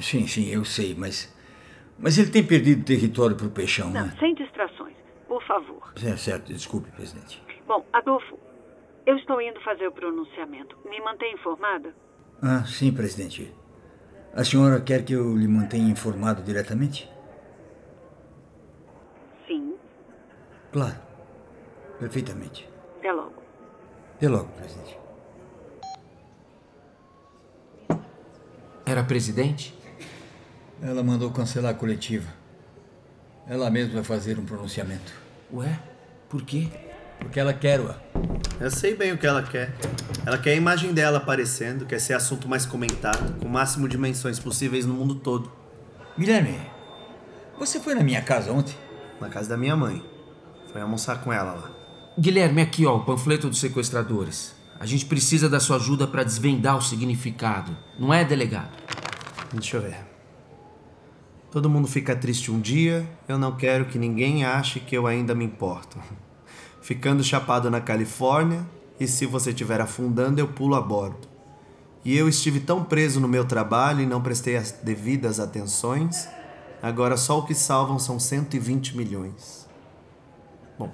Sim, 0.00 0.26
sim, 0.26 0.52
eu 0.52 0.64
sei, 0.64 0.94
mas. 0.94 1.34
Mas 1.98 2.18
ele 2.18 2.30
tem 2.30 2.44
perdido 2.46 2.84
território 2.84 3.36
para 3.36 3.46
o 3.46 3.50
peixão, 3.50 3.90
Não, 3.90 4.06
né? 4.06 4.16
sem 4.20 4.34
distrações, 4.34 4.94
por 5.26 5.42
favor. 5.44 5.92
É 6.04 6.16
certo, 6.16 6.52
desculpe, 6.52 6.90
presidente. 6.92 7.42
Bom, 7.66 7.84
Adolfo, 7.92 8.38
eu 9.06 9.16
estou 9.16 9.40
indo 9.40 9.58
fazer 9.62 9.86
o 9.88 9.92
pronunciamento. 9.92 10.76
Me 10.88 11.00
mantenha 11.00 11.32
informada? 11.32 11.94
Ah, 12.42 12.64
sim, 12.66 12.92
presidente. 12.92 13.52
A 14.34 14.44
senhora 14.44 14.80
quer 14.80 15.04
que 15.04 15.14
eu 15.14 15.34
lhe 15.36 15.48
mantenha 15.48 15.88
informado 15.90 16.42
diretamente? 16.42 17.10
Sim. 19.46 19.74
Claro. 20.70 20.96
Perfeitamente. 21.98 22.68
Até 22.98 23.10
logo. 23.10 23.42
Até 24.16 24.28
logo, 24.28 24.48
presidente. 24.52 24.98
Era 28.84 29.02
presidente? 29.02 29.74
Ela 30.82 31.02
mandou 31.02 31.30
cancelar 31.30 31.72
a 31.72 31.74
coletiva. 31.74 32.28
Ela 33.48 33.70
mesma 33.70 33.94
vai 33.94 34.04
fazer 34.04 34.38
um 34.38 34.44
pronunciamento. 34.44 35.12
Ué, 35.52 35.78
por 36.28 36.42
quê? 36.42 36.68
Porque 37.18 37.40
ela 37.40 37.54
quer, 37.54 37.80
ué. 37.80 37.94
Eu 38.60 38.70
sei 38.70 38.94
bem 38.94 39.12
o 39.12 39.18
que 39.18 39.26
ela 39.26 39.42
quer. 39.42 39.74
Ela 40.24 40.36
quer 40.36 40.52
a 40.52 40.56
imagem 40.56 40.92
dela 40.92 41.18
aparecendo, 41.18 41.86
quer 41.86 42.00
ser 42.00 42.14
assunto 42.14 42.48
mais 42.48 42.66
comentado, 42.66 43.38
com 43.40 43.46
o 43.46 43.50
máximo 43.50 43.88
de 43.88 43.96
menções 43.96 44.38
possíveis 44.38 44.84
no 44.84 44.92
mundo 44.92 45.14
todo. 45.14 45.50
Guilherme, 46.18 46.58
você 47.58 47.80
foi 47.80 47.94
na 47.94 48.02
minha 48.02 48.20
casa 48.20 48.52
ontem? 48.52 48.74
Na 49.20 49.28
casa 49.28 49.48
da 49.48 49.56
minha 49.56 49.76
mãe. 49.76 50.04
Foi 50.72 50.82
almoçar 50.82 51.22
com 51.22 51.32
ela 51.32 51.52
lá. 51.52 51.70
Guilherme, 52.18 52.60
aqui 52.60 52.84
ó, 52.84 52.96
o 52.96 53.04
panfleto 53.04 53.48
dos 53.48 53.60
sequestradores. 53.60 54.54
A 54.78 54.84
gente 54.84 55.06
precisa 55.06 55.48
da 55.48 55.60
sua 55.60 55.76
ajuda 55.76 56.06
para 56.06 56.22
desvendar 56.24 56.76
o 56.76 56.82
significado. 56.82 57.74
Não 57.98 58.12
é, 58.12 58.24
delegado? 58.24 58.76
Deixa 59.52 59.78
eu 59.78 59.82
ver. 59.82 60.15
Todo 61.56 61.70
mundo 61.70 61.88
fica 61.88 62.14
triste 62.14 62.50
um 62.50 62.60
dia, 62.60 63.08
eu 63.26 63.38
não 63.38 63.56
quero 63.56 63.86
que 63.86 63.98
ninguém 63.98 64.44
ache 64.44 64.78
que 64.78 64.94
eu 64.94 65.06
ainda 65.06 65.34
me 65.34 65.42
importo. 65.42 65.98
Ficando 66.82 67.24
chapado 67.24 67.70
na 67.70 67.80
Califórnia, 67.80 68.62
e 69.00 69.08
se 69.08 69.24
você 69.24 69.52
estiver 69.52 69.80
afundando, 69.80 70.38
eu 70.38 70.48
pulo 70.48 70.74
a 70.74 70.82
bordo. 70.82 71.26
E 72.04 72.14
eu 72.14 72.28
estive 72.28 72.60
tão 72.60 72.84
preso 72.84 73.20
no 73.20 73.26
meu 73.26 73.42
trabalho 73.46 74.02
e 74.02 74.06
não 74.06 74.20
prestei 74.20 74.54
as 74.54 74.70
devidas 74.70 75.40
atenções, 75.40 76.28
agora 76.82 77.16
só 77.16 77.38
o 77.38 77.46
que 77.46 77.54
salvam 77.54 77.98
são 77.98 78.20
120 78.20 78.94
milhões. 78.94 79.66
Bom, 80.78 80.92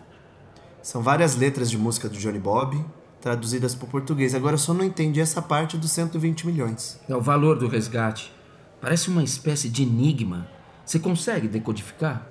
são 0.80 1.02
várias 1.02 1.34
letras 1.34 1.68
de 1.68 1.76
música 1.76 2.08
do 2.08 2.16
Johnny 2.16 2.38
Bob, 2.38 2.80
traduzidas 3.20 3.74
para 3.74 3.86
o 3.86 3.90
português. 3.90 4.32
Agora 4.32 4.54
eu 4.54 4.58
só 4.58 4.72
não 4.72 4.84
entendi 4.84 5.20
essa 5.20 5.42
parte 5.42 5.76
dos 5.76 5.90
120 5.90 6.46
milhões. 6.46 7.00
É 7.08 7.16
o 7.16 7.20
valor 7.20 7.58
do 7.58 7.66
resgate. 7.66 8.32
Parece 8.82 9.08
uma 9.08 9.22
espécie 9.22 9.68
de 9.68 9.84
enigma. 9.84 10.48
Você 10.84 10.98
consegue 10.98 11.48
decodificar? 11.48 12.26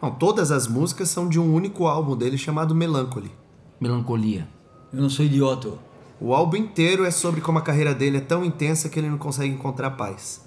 Bom, 0.00 0.10
todas 0.10 0.52
as 0.52 0.66
músicas 0.66 1.08
são 1.08 1.28
de 1.28 1.40
um 1.40 1.52
único 1.52 1.86
álbum 1.86 2.16
dele 2.16 2.38
chamado 2.38 2.74
Melancholy. 2.74 3.32
Melancolia. 3.80 4.46
Eu 4.92 5.00
não 5.00 5.10
sou 5.10 5.24
idiota. 5.24 5.78
O 6.20 6.34
álbum 6.34 6.56
inteiro 6.56 7.04
é 7.04 7.10
sobre 7.10 7.40
como 7.40 7.58
a 7.58 7.62
carreira 7.62 7.94
dele 7.94 8.18
é 8.18 8.20
tão 8.20 8.44
intensa 8.44 8.88
que 8.88 8.98
ele 8.98 9.08
não 9.08 9.18
consegue 9.18 9.54
encontrar 9.54 9.92
paz. 9.92 10.44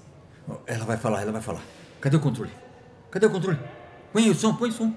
Ela 0.66 0.84
vai 0.84 0.96
falar, 0.96 1.22
ela 1.22 1.32
vai 1.32 1.40
falar. 1.40 1.62
Cadê 2.00 2.16
o 2.16 2.20
controle? 2.20 2.52
Cadê 3.10 3.26
o 3.26 3.30
controle? 3.30 3.58
Põe 4.12 4.28
o 4.28 4.34
som, 4.34 4.54
põe 4.54 4.68
o 4.68 4.72
som. 4.72 4.94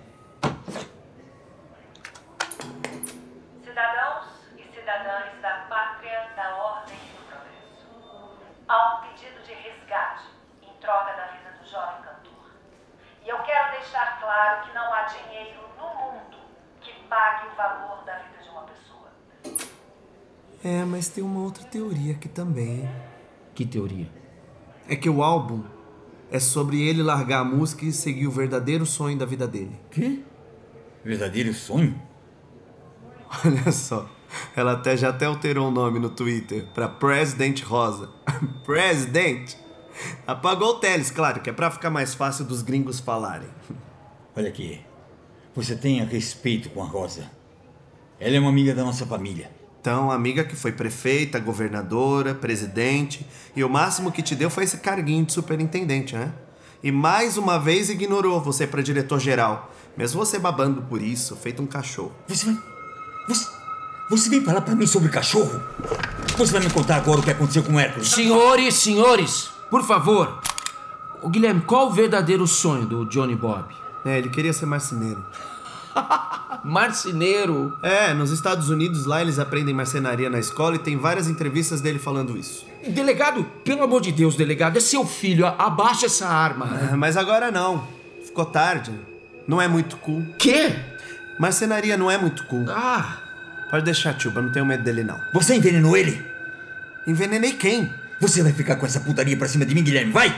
Cidadãos 3.64 4.26
e 4.58 4.64
cidadãs 4.76 5.42
da 5.42 5.66
pátria 5.70 6.28
da 6.36 6.56
ordem 6.56 6.96
e 6.96 7.10
do 7.16 7.24
progresso. 7.30 7.88
Há 8.68 8.98
um 8.98 9.02
pedido 9.08 9.42
de 9.46 9.54
resgate 9.54 10.26
em 10.64 10.74
troca 10.82 11.14
da 11.16 11.28
vida 11.28 11.56
do 11.62 11.70
jovem 11.70 12.02
cantor. 12.04 12.52
E 13.24 13.30
eu 13.30 13.38
quero 13.44 13.72
deixar 13.80 14.20
claro 14.20 14.68
que 14.68 14.74
não 14.74 14.94
há 14.94 15.04
dinheiro 15.04 15.62
no 15.78 15.88
mundo 15.96 16.38
que 16.82 16.92
pague 17.08 17.48
o 17.48 17.56
valor 17.56 18.04
da 18.04 18.18
vida 18.18 18.44
de 18.44 18.50
uma 18.50 18.64
pessoa. 18.64 19.10
É, 20.66 20.84
mas 20.84 21.08
tem 21.08 21.24
uma 21.24 21.42
outra 21.42 21.64
teoria 21.64 22.14
aqui 22.14 22.28
também. 22.28 22.90
Que 23.54 23.64
teoria? 23.64 24.10
É 24.90 24.96
que 24.96 25.08
o 25.08 25.22
álbum 25.22 25.64
é 26.32 26.40
sobre 26.40 26.82
ele 26.82 27.04
largar 27.04 27.42
a 27.42 27.44
música 27.44 27.86
e 27.86 27.92
seguir 27.92 28.26
o 28.26 28.32
verdadeiro 28.32 28.84
sonho 28.84 29.16
da 29.16 29.28
vida 29.28 29.48
dele. 29.48 29.80
Quê? 29.92 30.24
Verdadeiro 31.04 31.54
sonho? 31.54 32.02
Olha 33.46 33.72
só, 33.72 34.10
ela 34.56 34.72
até 34.72 34.98
já 34.98 35.10
até 35.10 35.28
alterou 35.28 35.68
o 35.68 35.72
nome 35.72 36.00
no 36.00 36.10
Twitter 36.10 36.66
pra 36.74 36.90
President 36.90 37.62
Rosa. 37.62 38.10
President? 38.66 39.54
Apagou 40.26 40.70
o 40.70 40.80
Teles, 40.80 41.12
claro, 41.12 41.42
que 41.42 41.50
é 41.52 41.54
pra 41.54 41.70
ficar 41.70 41.92
mais 41.92 42.16
fácil 42.16 42.44
dos 42.44 42.64
gringos 42.64 43.00
falarem. 43.00 43.50
Olha 44.36 44.50
aqui. 44.50 44.82
Você 45.54 45.76
tenha 45.76 46.04
respeito 46.06 46.72
com 46.72 46.82
a 46.82 46.88
Rosa. 46.88 47.30
Ela 48.20 48.38
é 48.38 48.40
uma 48.40 48.50
amiga 48.50 48.74
da 48.74 48.84
nossa 48.84 49.06
família. 49.06 49.64
Então, 49.86 50.10
amiga 50.10 50.44
que 50.44 50.56
foi 50.56 50.72
prefeita, 50.72 51.38
governadora, 51.38 52.34
presidente, 52.34 53.24
e 53.56 53.64
o 53.64 53.70
máximo 53.70 54.12
que 54.12 54.24
te 54.24 54.34
deu 54.34 54.50
foi 54.50 54.64
esse 54.64 54.78
carguinho 54.78 55.24
de 55.24 55.32
superintendente, 55.32 56.16
né? 56.16 56.34
E 56.82 56.92
mais 56.92 57.38
uma 57.38 57.60
vez 57.60 57.92
ignorou 57.92 58.42
você 58.42 58.66
para 58.66 58.82
diretor-geral, 58.82 59.72
mesmo 59.96 60.26
você 60.26 60.40
babando 60.40 60.82
por 60.82 61.04
isso, 61.04 61.36
feito 61.36 61.62
um 61.62 61.68
cachorro. 61.68 62.12
Você 62.28 62.48
vai. 62.48 62.58
Você. 63.30 63.46
Você 64.10 64.28
vem 64.28 64.42
falar 64.42 64.62
pra 64.62 64.74
mim 64.74 64.88
sobre 64.88 65.10
cachorro? 65.10 65.62
Você 66.36 66.52
vai 66.52 66.62
me 66.62 66.72
contar 66.72 66.96
agora 66.96 67.20
o 67.20 67.24
que 67.24 67.30
aconteceu 67.30 67.62
com 67.62 67.74
o 67.74 67.80
Hércules? 67.80 68.10
Senhores, 68.10 68.74
senhores, 68.74 69.52
por 69.70 69.84
favor. 69.84 70.42
O 71.22 71.30
Guilherme, 71.30 71.62
qual 71.62 71.90
o 71.90 71.92
verdadeiro 71.92 72.48
sonho 72.48 72.88
do 72.88 73.06
Johnny 73.06 73.36
Bob? 73.36 73.66
É, 74.04 74.18
ele 74.18 74.30
queria 74.30 74.52
ser 74.52 74.66
marceneiro. 74.66 75.24
Marceneiro. 76.64 77.78
É, 77.82 78.14
nos 78.14 78.32
Estados 78.32 78.70
Unidos 78.70 79.06
lá 79.06 79.22
eles 79.22 79.40
aprendem 79.40 79.74
marcenaria 79.74 80.30
na 80.30 80.40
escola 80.40 80.76
e 80.76 80.80
tem 80.80 80.98
várias 80.98 81.28
entrevistas 81.28 81.82
dele 81.82 82.00
falando 82.00 82.38
isso. 82.38 82.66
Delegado, 82.88 83.44
pelo 83.64 83.84
amor 83.84 84.02
de 84.02 84.12
Deus, 84.12 84.36
delegado, 84.36 84.78
é 84.78 84.80
seu 84.82 85.06
filho. 85.06 85.46
Abaixa 85.46 86.06
essa 86.08 86.28
arma. 86.28 86.70
Ah, 86.92 86.98
Mas 86.98 87.18
agora 87.18 87.52
não. 87.52 87.88
Ficou 88.26 88.46
tarde. 88.46 88.92
Não 89.48 89.62
é 89.62 89.68
muito 89.68 89.98
cool. 89.98 90.26
Quê? 90.40 90.76
Marcenaria 91.40 91.98
não 91.98 92.10
é 92.10 92.18
muito 92.18 92.46
cool. 92.46 92.66
Ah, 92.70 93.18
Pode 93.70 93.84
deixar, 93.84 94.16
eu 94.24 94.32
não 94.32 94.52
tenho 94.52 94.66
medo 94.66 94.84
dele 94.84 95.04
não. 95.04 95.20
Você 95.34 95.56
envenenou 95.56 95.98
ele? 95.98 96.24
Envenenei 97.08 97.54
quem? 97.54 97.92
Você 98.22 98.42
vai 98.42 98.54
ficar 98.54 98.76
com 98.78 98.86
essa 98.86 99.00
putaria 99.00 99.36
pra 99.36 99.48
cima 99.48 99.66
de 99.66 99.76
mim, 99.76 99.84
Guilherme? 99.84 100.12
Vai! 100.12 100.34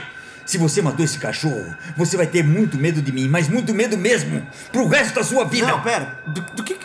Se 0.48 0.56
você 0.56 0.80
matou 0.80 1.04
esse 1.04 1.18
cachorro, 1.18 1.76
você 1.94 2.16
vai 2.16 2.26
ter 2.26 2.42
muito 2.42 2.78
medo 2.78 3.02
de 3.02 3.12
mim, 3.12 3.28
mas 3.28 3.50
muito 3.50 3.74
medo 3.74 3.98
mesmo, 3.98 4.46
pro 4.72 4.88
resto 4.88 5.16
da 5.16 5.22
sua 5.22 5.44
vida. 5.44 5.66
Não, 5.66 5.82
pera. 5.82 6.18
Do, 6.26 6.40
do 6.40 6.64
que 6.64 6.78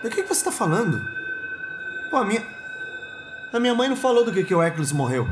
do 0.00 0.08
que 0.08 0.22
você 0.22 0.44
tá 0.44 0.52
falando? 0.52 1.04
Pô, 2.08 2.18
a 2.18 2.24
minha 2.24 2.44
a 3.52 3.58
minha 3.58 3.74
mãe 3.74 3.88
não 3.88 3.96
falou 3.96 4.24
do 4.24 4.32
que 4.32 4.44
que 4.44 4.54
o 4.54 4.62
Hércules 4.62 4.92
morreu. 4.92 5.28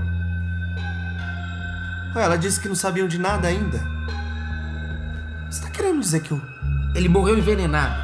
Ué, 2.17 2.25
ela 2.25 2.37
disse 2.37 2.59
que 2.59 2.67
não 2.67 2.75
sabiam 2.75 3.07
de 3.07 3.21
nada 3.21 3.47
ainda. 3.47 3.81
Você 5.49 5.63
tá 5.63 5.71
querendo 5.71 6.01
dizer 6.01 6.23
que 6.23 6.35
o 6.35 6.43
ele 6.93 7.09
morreu 7.09 7.39
envenenado. 7.39 8.03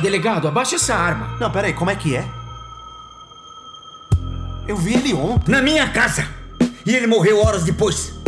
Delegado, 0.00 0.46
abaixa 0.46 0.76
essa 0.76 0.94
arma. 0.94 1.36
Não, 1.40 1.50
pera 1.50 1.66
aí, 1.66 1.72
como 1.72 1.90
é 1.90 1.96
que 1.96 2.14
é? 2.14 2.24
Eu 4.68 4.76
vi 4.76 4.94
ele 4.94 5.12
ontem. 5.14 5.50
Na 5.50 5.60
minha 5.60 5.88
casa! 5.90 6.28
E 6.86 6.94
ele 6.94 7.08
morreu 7.08 7.40
horas 7.44 7.64
depois. 7.64 8.21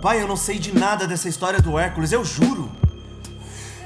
Pai, 0.00 0.20
eu 0.22 0.28
não 0.28 0.36
sei 0.36 0.58
de 0.58 0.76
nada 0.76 1.06
dessa 1.06 1.28
história 1.28 1.60
do 1.60 1.78
Hércules, 1.78 2.12
eu 2.12 2.24
juro. 2.24 2.70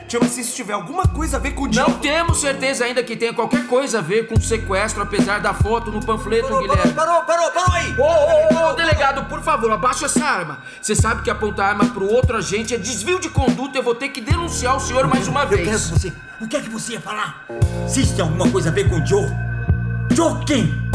Tio, 0.08 0.18
mas 0.20 0.32
se 0.32 0.40
isso 0.40 0.56
tiver 0.56 0.72
alguma 0.72 1.06
coisa 1.06 1.36
a 1.36 1.40
ver 1.40 1.52
com 1.52 1.64
o 1.64 1.68
Não 1.68 1.92
temos 2.00 2.40
certeza 2.40 2.84
ainda 2.84 3.00
que 3.00 3.16
tenha 3.16 3.32
qualquer 3.32 3.64
coisa 3.68 4.00
a 4.00 4.02
ver 4.02 4.26
com 4.26 4.34
o 4.34 4.40
sequestro, 4.42 5.00
apesar 5.04 5.38
da 5.38 5.54
foto 5.54 5.92
no 5.92 6.04
panfleto, 6.04 6.48
Guilherme. 6.58 6.92
parou, 6.94 7.22
parou, 7.22 7.48
parou 7.52 7.72
aí! 7.74 7.94
Ô, 7.96 8.02
ô, 8.02 8.70
ô, 8.70 8.72
delegado, 8.72 9.24
por 9.28 9.40
favor, 9.40 9.70
abaixa 9.70 10.06
essa 10.06 10.24
arma. 10.24 10.58
Você 10.82 10.96
sabe 10.96 11.22
que 11.22 11.30
apontar 11.30 11.68
arma 11.68 11.86
pro 11.90 12.12
outro 12.12 12.36
agente 12.36 12.74
é 12.74 12.76
desvio 12.76 13.20
de 13.20 13.28
conduta. 13.28 13.78
Eu 13.78 13.84
vou 13.84 13.94
ter 13.94 14.08
que 14.08 14.20
denunciar 14.20 14.76
o 14.76 14.80
senhor 14.80 15.06
mais 15.06 15.28
uma 15.28 15.42
Eu 15.44 15.48
quero 15.50 15.62
que 15.62 15.68
vez. 15.68 15.90
você. 15.90 16.12
O 16.40 16.48
que 16.48 16.56
é 16.56 16.60
que 16.60 16.68
você 16.70 16.94
ia 16.94 17.00
falar? 17.00 17.46
Se 17.86 18.00
isso 18.02 18.16
tem 18.16 18.22
alguma 18.24 18.50
coisa 18.50 18.68
a 18.68 18.72
ver 18.72 18.88
com 18.90 18.96
o 19.00 19.06
Joe. 19.06 19.28
Joe 20.12 20.44
quem? 20.44 20.90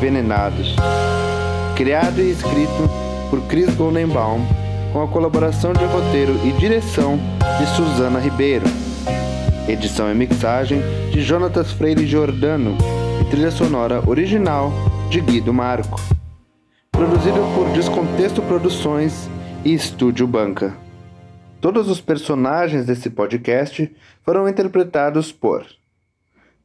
Envenenados. 0.00 0.74
Criado 1.76 2.22
e 2.22 2.30
escrito 2.30 2.88
por 3.28 3.38
Chris 3.42 3.74
Goldenbaum, 3.74 4.40
com 4.94 5.02
a 5.02 5.06
colaboração 5.06 5.74
de 5.74 5.84
roteiro 5.84 6.32
e 6.42 6.52
direção 6.52 7.18
de 7.58 7.66
Suzana 7.76 8.18
Ribeiro. 8.18 8.64
Edição 9.68 10.10
e 10.10 10.14
mixagem 10.14 10.80
de 11.12 11.20
Jonatas 11.20 11.70
Freire 11.72 12.06
Giordano 12.06 12.78
e 13.20 13.30
trilha 13.30 13.50
sonora 13.50 14.02
original 14.08 14.72
de 15.10 15.20
Guido 15.20 15.52
Marco. 15.52 16.00
Produzido 16.90 17.40
por 17.54 17.68
Descontexto 17.74 18.40
Produções 18.40 19.28
e 19.66 19.74
Estúdio 19.74 20.26
Banca. 20.26 20.74
Todos 21.60 21.90
os 21.90 22.00
personagens 22.00 22.86
desse 22.86 23.10
podcast 23.10 23.94
foram 24.22 24.48
interpretados 24.48 25.30
por 25.30 25.66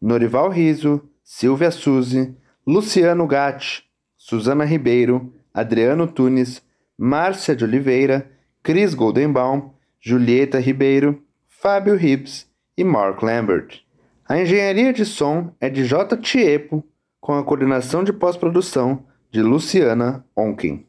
Norival 0.01 0.49
Riso, 0.49 1.01
Silvia 1.21 1.69
Suzy, 1.69 2.33
Luciano 2.67 3.27
Gatti, 3.27 3.83
Suzana 4.17 4.65
Ribeiro, 4.65 5.31
Adriano 5.53 6.07
Tunes, 6.07 6.63
Márcia 6.97 7.55
de 7.55 7.63
Oliveira, 7.63 8.31
Cris 8.63 8.95
Goldenbaum, 8.95 9.69
Julieta 9.99 10.59
Ribeiro, 10.59 11.21
Fábio 11.47 11.95
Hibbs 11.95 12.49
e 12.75 12.83
Mark 12.83 13.21
Lambert. 13.21 13.81
A 14.27 14.41
engenharia 14.41 14.91
de 14.91 15.05
som 15.05 15.53
é 15.61 15.69
de 15.69 15.85
J. 15.85 16.17
Tiepo, 16.17 16.83
com 17.21 17.33
a 17.33 17.43
coordenação 17.43 18.03
de 18.03 18.11
pós-produção 18.11 19.05
de 19.29 19.43
Luciana 19.43 20.25
Onken. 20.35 20.87